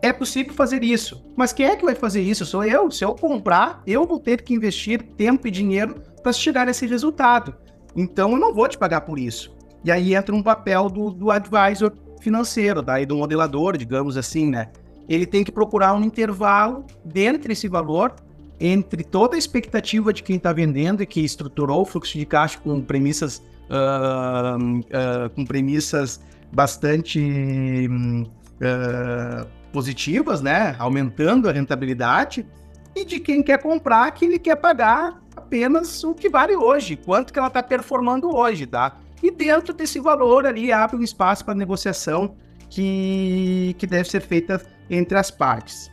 é 0.00 0.12
possível 0.12 0.52
fazer 0.54 0.82
isso. 0.82 1.24
Mas 1.36 1.52
quem 1.52 1.66
é 1.66 1.76
que 1.76 1.84
vai 1.84 1.94
fazer 1.94 2.20
isso? 2.20 2.46
Sou 2.46 2.64
eu. 2.64 2.90
Se 2.90 3.04
eu 3.04 3.14
comprar, 3.14 3.82
eu 3.86 4.06
vou 4.06 4.18
ter 4.18 4.42
que 4.42 4.54
investir 4.54 5.02
tempo 5.16 5.46
e 5.46 5.50
dinheiro 5.50 5.96
para 6.22 6.32
chegar 6.32 6.68
a 6.68 6.70
esse 6.70 6.86
resultado. 6.86 7.54
Então 7.96 8.32
eu 8.32 8.38
não 8.38 8.54
vou 8.54 8.68
te 8.68 8.78
pagar 8.78 9.02
por 9.02 9.18
isso. 9.18 9.56
E 9.84 9.90
aí 9.90 10.14
entra 10.14 10.34
um 10.34 10.42
papel 10.42 10.88
do, 10.88 11.10
do 11.10 11.30
advisor 11.30 11.92
financeiro, 12.20 12.82
daí 12.82 13.06
do 13.06 13.16
modelador, 13.16 13.76
digamos 13.76 14.16
assim, 14.16 14.50
né? 14.50 14.68
Ele 15.08 15.24
tem 15.24 15.42
que 15.42 15.50
procurar 15.50 15.94
um 15.94 16.02
intervalo 16.02 16.84
dentro 17.04 17.48
desse 17.48 17.68
valor, 17.68 18.14
entre 18.60 19.04
toda 19.04 19.36
a 19.36 19.38
expectativa 19.38 20.12
de 20.12 20.22
quem 20.22 20.36
está 20.36 20.52
vendendo 20.52 21.02
e 21.02 21.06
que 21.06 21.20
estruturou 21.20 21.82
o 21.82 21.84
fluxo 21.84 22.18
de 22.18 22.26
caixa 22.26 22.58
com 22.58 22.80
premissas, 22.82 23.38
uh, 23.70 24.58
uh, 24.58 25.30
com 25.34 25.46
premissas 25.46 26.20
bastante 26.52 27.88
uh, 27.88 29.46
positivas, 29.72 30.40
né? 30.40 30.74
Aumentando 30.78 31.48
a 31.48 31.52
rentabilidade, 31.52 32.46
e 32.94 33.04
de 33.04 33.20
quem 33.20 33.42
quer 33.42 33.62
comprar 33.62 34.10
que 34.12 34.24
ele 34.24 34.38
quer 34.38 34.56
pagar 34.56 35.22
apenas 35.36 36.02
o 36.02 36.14
que 36.14 36.28
vale 36.28 36.56
hoje, 36.56 36.96
quanto 36.96 37.32
que 37.32 37.38
ela 37.38 37.48
está 37.48 37.62
performando 37.62 38.34
hoje, 38.34 38.66
tá? 38.66 38.98
E 39.22 39.30
dentro 39.30 39.72
desse 39.72 40.00
valor 40.00 40.46
ali 40.46 40.72
abre 40.72 40.96
um 40.96 41.02
espaço 41.02 41.44
para 41.44 41.54
negociação 41.54 42.34
que, 42.68 43.74
que 43.78 43.86
deve 43.86 44.08
ser 44.08 44.20
feita 44.20 44.60
entre 44.90 45.16
as 45.16 45.30
partes. 45.30 45.90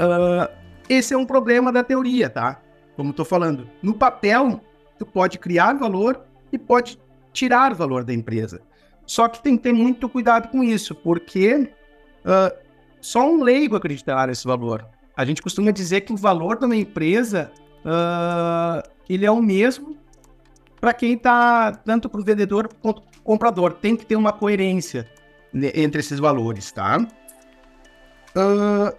Uh, 0.00 0.48
esse 0.88 1.12
é 1.12 1.16
um 1.16 1.26
problema 1.26 1.72
da 1.72 1.82
teoria, 1.82 2.30
tá? 2.30 2.60
Como 2.96 3.10
estou 3.10 3.24
falando. 3.24 3.68
No 3.82 3.94
papel, 3.94 4.60
tu 4.98 5.06
pode 5.06 5.38
criar 5.38 5.74
valor 5.74 6.22
e 6.52 6.58
pode 6.58 6.98
tirar 7.32 7.74
valor 7.74 8.04
da 8.04 8.12
empresa. 8.12 8.60
Só 9.08 9.26
que 9.26 9.42
tem 9.42 9.56
que 9.56 9.62
ter 9.62 9.72
muito 9.72 10.06
cuidado 10.06 10.48
com 10.48 10.62
isso, 10.62 10.94
porque 10.94 11.70
uh, 12.24 12.54
só 13.00 13.26
um 13.26 13.42
leigo 13.42 13.74
acreditará 13.74 14.26
nesse 14.26 14.46
valor. 14.46 14.86
A 15.16 15.24
gente 15.24 15.40
costuma 15.40 15.70
dizer 15.70 16.02
que 16.02 16.12
o 16.12 16.16
valor 16.16 16.58
de 16.58 16.66
uma 16.66 16.76
empresa 16.76 17.50
uh, 17.78 18.86
ele 19.08 19.24
é 19.24 19.30
o 19.30 19.40
mesmo 19.40 19.96
para 20.78 20.92
quem 20.92 21.14
está 21.14 21.72
tanto 21.72 22.08
para 22.10 22.20
o 22.20 22.24
vendedor 22.24 22.68
quanto 22.82 23.00
para 23.00 23.18
o 23.18 23.22
comprador. 23.22 23.72
Tem 23.72 23.96
que 23.96 24.04
ter 24.04 24.14
uma 24.14 24.30
coerência 24.32 25.08
entre 25.54 26.00
esses 26.00 26.20
valores, 26.20 26.70
tá? 26.70 26.98
Uh, 28.36 28.94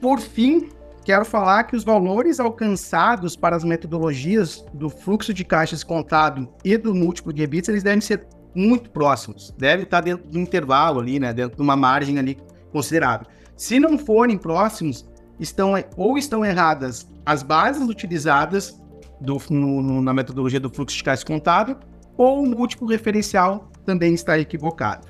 por 0.00 0.20
fim, 0.20 0.68
quero 1.04 1.24
falar 1.24 1.64
que 1.64 1.74
os 1.74 1.82
valores 1.82 2.38
alcançados 2.38 3.34
para 3.34 3.56
as 3.56 3.64
metodologias 3.64 4.64
do 4.72 4.88
fluxo 4.88 5.34
de 5.34 5.44
caixas 5.44 5.82
contado 5.82 6.48
e 6.64 6.78
do 6.78 6.94
múltiplo 6.94 7.32
de 7.32 7.42
EBITS, 7.42 7.68
eles 7.68 7.82
devem 7.82 8.00
ser 8.00 8.24
muito 8.56 8.90
próximos. 8.90 9.54
Deve 9.58 9.82
estar 9.82 10.00
dentro 10.00 10.26
do 10.28 10.38
intervalo 10.38 11.00
ali, 11.00 11.20
né? 11.20 11.32
Dentro 11.32 11.56
de 11.56 11.62
uma 11.62 11.76
margem 11.76 12.18
ali 12.18 12.38
considerável. 12.72 13.26
Se 13.56 13.78
não 13.78 13.98
forem 13.98 14.38
próximos, 14.38 15.06
estão 15.38 15.72
ou 15.96 16.16
estão 16.16 16.44
erradas 16.44 17.08
as 17.24 17.42
bases 17.42 17.88
utilizadas 17.88 18.80
do, 19.20 19.40
no, 19.50 19.82
no, 19.82 20.02
na 20.02 20.12
metodologia 20.12 20.60
do 20.60 20.70
fluxo 20.70 20.96
de 20.96 21.04
caixa 21.04 21.24
contábil, 21.24 21.76
ou 22.16 22.42
o 22.42 22.46
múltiplo 22.46 22.86
referencial 22.86 23.70
também 23.84 24.14
está 24.14 24.38
equivocado. 24.38 25.08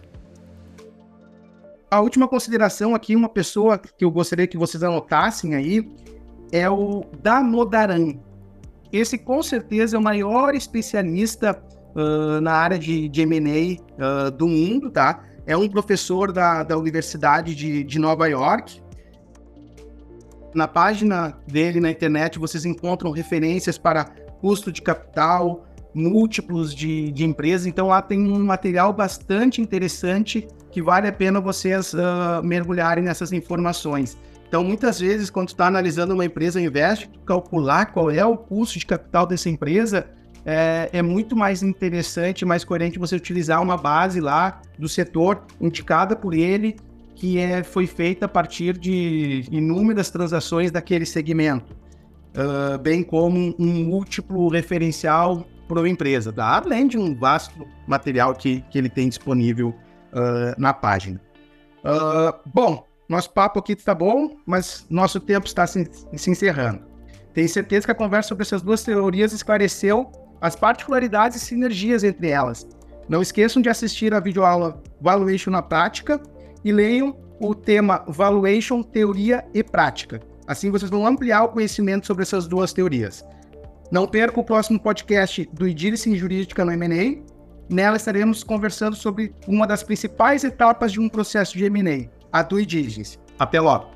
A 1.91 2.01
última 2.01 2.27
consideração 2.27 2.95
aqui, 2.95 3.15
uma 3.15 3.29
pessoa 3.29 3.79
que 3.79 4.05
eu 4.05 4.11
gostaria 4.11 4.47
que 4.47 4.59
vocês 4.59 4.83
anotassem 4.83 5.55
aí, 5.55 5.89
é 6.51 6.69
o 6.69 7.05
Damodaran. 7.23 8.15
Esse 8.93 9.19
com 9.19 9.43
certeza 9.43 9.97
é 9.97 9.99
o 9.99 10.03
maior 10.03 10.55
especialista 10.55 11.63
na 12.41 12.53
área 12.53 12.79
de, 12.79 13.09
de 13.09 13.23
M&A 13.23 14.27
uh, 14.27 14.31
do 14.31 14.47
mundo, 14.47 14.91
tá? 14.91 15.25
É 15.47 15.57
um 15.57 15.69
professor 15.69 16.33
da, 16.33 16.63
da 16.63 16.77
Universidade 16.77 17.55
de, 17.55 17.85
de 17.85 17.99
Nova 17.99 18.29
York, 18.29 18.81
na 20.57 20.67
página 20.67 21.39
dele 21.47 21.81
na 21.81 21.91
internet 21.91 22.39
vocês 22.39 22.65
encontram 22.65 23.11
referências 23.11 23.77
para 23.77 24.07
custo 24.41 24.73
de 24.73 24.81
capital, 24.81 25.67
múltiplos 25.93 26.75
de, 26.75 27.13
de 27.13 27.27
empresas. 27.27 27.67
Então 27.67 27.89
lá 27.89 28.01
tem 28.01 28.33
um 28.33 28.43
material 28.43 28.91
bastante 28.91 29.61
interessante 29.61 30.49
que 30.71 30.81
vale 30.81 31.09
a 31.09 31.13
pena 31.13 31.43
vocês 31.43 31.93
uh, 31.93 32.43
mergulharem 32.43 33.05
nessas 33.05 33.33
informações. 33.33 34.17
Então, 34.49 34.63
muitas 34.63 35.01
vezes, 35.01 35.29
quando 35.29 35.49
está 35.49 35.67
analisando 35.67 36.15
uma 36.15 36.25
empresa, 36.25 36.61
de 36.61 37.09
calcular 37.27 37.87
qual 37.87 38.11
é 38.11 38.25
o 38.25 38.37
custo 38.37 38.79
de 38.79 38.87
capital 38.87 39.27
dessa 39.27 39.51
empresa, 39.51 40.07
é, 40.47 40.89
é, 40.93 41.03
muito 41.03 41.35
mais 41.35 41.61
interessante, 41.61 42.45
mais 42.45 42.65
coerente 42.65 43.01
você 43.01 43.17
utilizar 43.17 43.61
uma 43.61 43.77
base 43.77 44.21
lá 44.21 44.63
do 44.79 44.89
setor 44.89 45.43
indicada 45.61 46.15
por 46.15 46.33
ele 46.33 46.77
que 47.17 47.39
é, 47.39 47.65
foi 47.65 47.87
feita 47.87 48.27
a 48.27 48.29
partir 48.29 48.79
de 48.79 49.45
inúmeras 49.51 50.11
transações 50.11 50.71
daquele 50.71 51.07
segmento, 51.07 51.75
uh, 52.37 52.79
bem 52.79 53.03
como 53.03 53.55
um 53.59 53.85
múltiplo 53.85 54.49
referencial 54.49 55.47
para 55.67 55.81
uma 55.81 55.89
empresa, 55.89 56.31
tá? 56.31 56.63
além 56.63 56.87
de 56.87 56.99
um 56.99 57.19
vasto 57.19 57.67
material 57.87 58.35
que, 58.35 58.61
que 58.71 58.77
ele 58.77 58.91
tem 58.91 59.09
disponível 59.09 59.71
uh, 60.13 60.61
na 60.61 60.75
página. 60.75 61.19
Uh, 61.79 62.39
bom, 62.53 62.87
nosso 63.09 63.31
papo 63.31 63.61
aqui 63.61 63.73
está 63.73 63.95
bom, 63.95 64.37
mas 64.45 64.85
nosso 64.91 65.19
tempo 65.19 65.47
está 65.47 65.67
se, 65.67 65.89
se 66.15 66.31
encerrando. 66.31 66.83
Tenho 67.33 67.49
certeza 67.49 67.87
que 67.87 67.93
a 67.93 67.95
conversa 67.95 68.29
sobre 68.29 68.43
essas 68.43 68.61
duas 68.61 68.83
teorias 68.83 69.33
esclareceu 69.33 70.13
as 70.40 70.57
particularidades 70.57 71.37
e 71.37 71.44
sinergias 71.44 72.05
entre 72.05 72.29
elas. 72.29 72.66
Não 73.09 73.22
esqueçam 73.22 73.62
de 73.62 73.68
assistir 73.68 74.12
a 74.14 74.20
videoaula 74.20 74.83
Valuation 75.01 75.51
na 75.51 75.62
Prática, 75.62 76.20
e 76.66 76.72
leiam 76.72 77.16
o 77.40 77.55
tema 77.55 78.05
Valuation, 78.09 78.83
Teoria 78.83 79.44
e 79.55 79.62
Prática. 79.62 80.20
Assim 80.49 80.68
vocês 80.68 80.90
vão 80.90 81.07
ampliar 81.07 81.44
o 81.44 81.49
conhecimento 81.51 82.05
sobre 82.05 82.25
essas 82.25 82.49
duas 82.49 82.72
teorias. 82.72 83.25
Não 83.88 84.05
perca 84.05 84.40
o 84.40 84.44
próximo 84.44 84.81
podcast 84.81 85.49
do 85.53 85.68
Idílice 85.68 86.11
em 86.11 86.16
Jurídica 86.16 86.64
no 86.64 86.72
M&A. 86.72 87.22
Nela 87.72 87.96
estaremos 87.96 88.42
conversando 88.42 88.96
sobre 88.96 89.33
uma 89.46 89.64
das 89.64 89.85
principais 89.85 90.42
etapas 90.42 90.90
de 90.90 90.99
um 90.99 91.09
processo 91.09 91.57
de 91.57 91.64
M&A, 91.64 92.09
a 92.33 92.42
do 92.42 92.64
diligence. 92.66 93.16
Até 93.38 93.61
logo! 93.61 93.96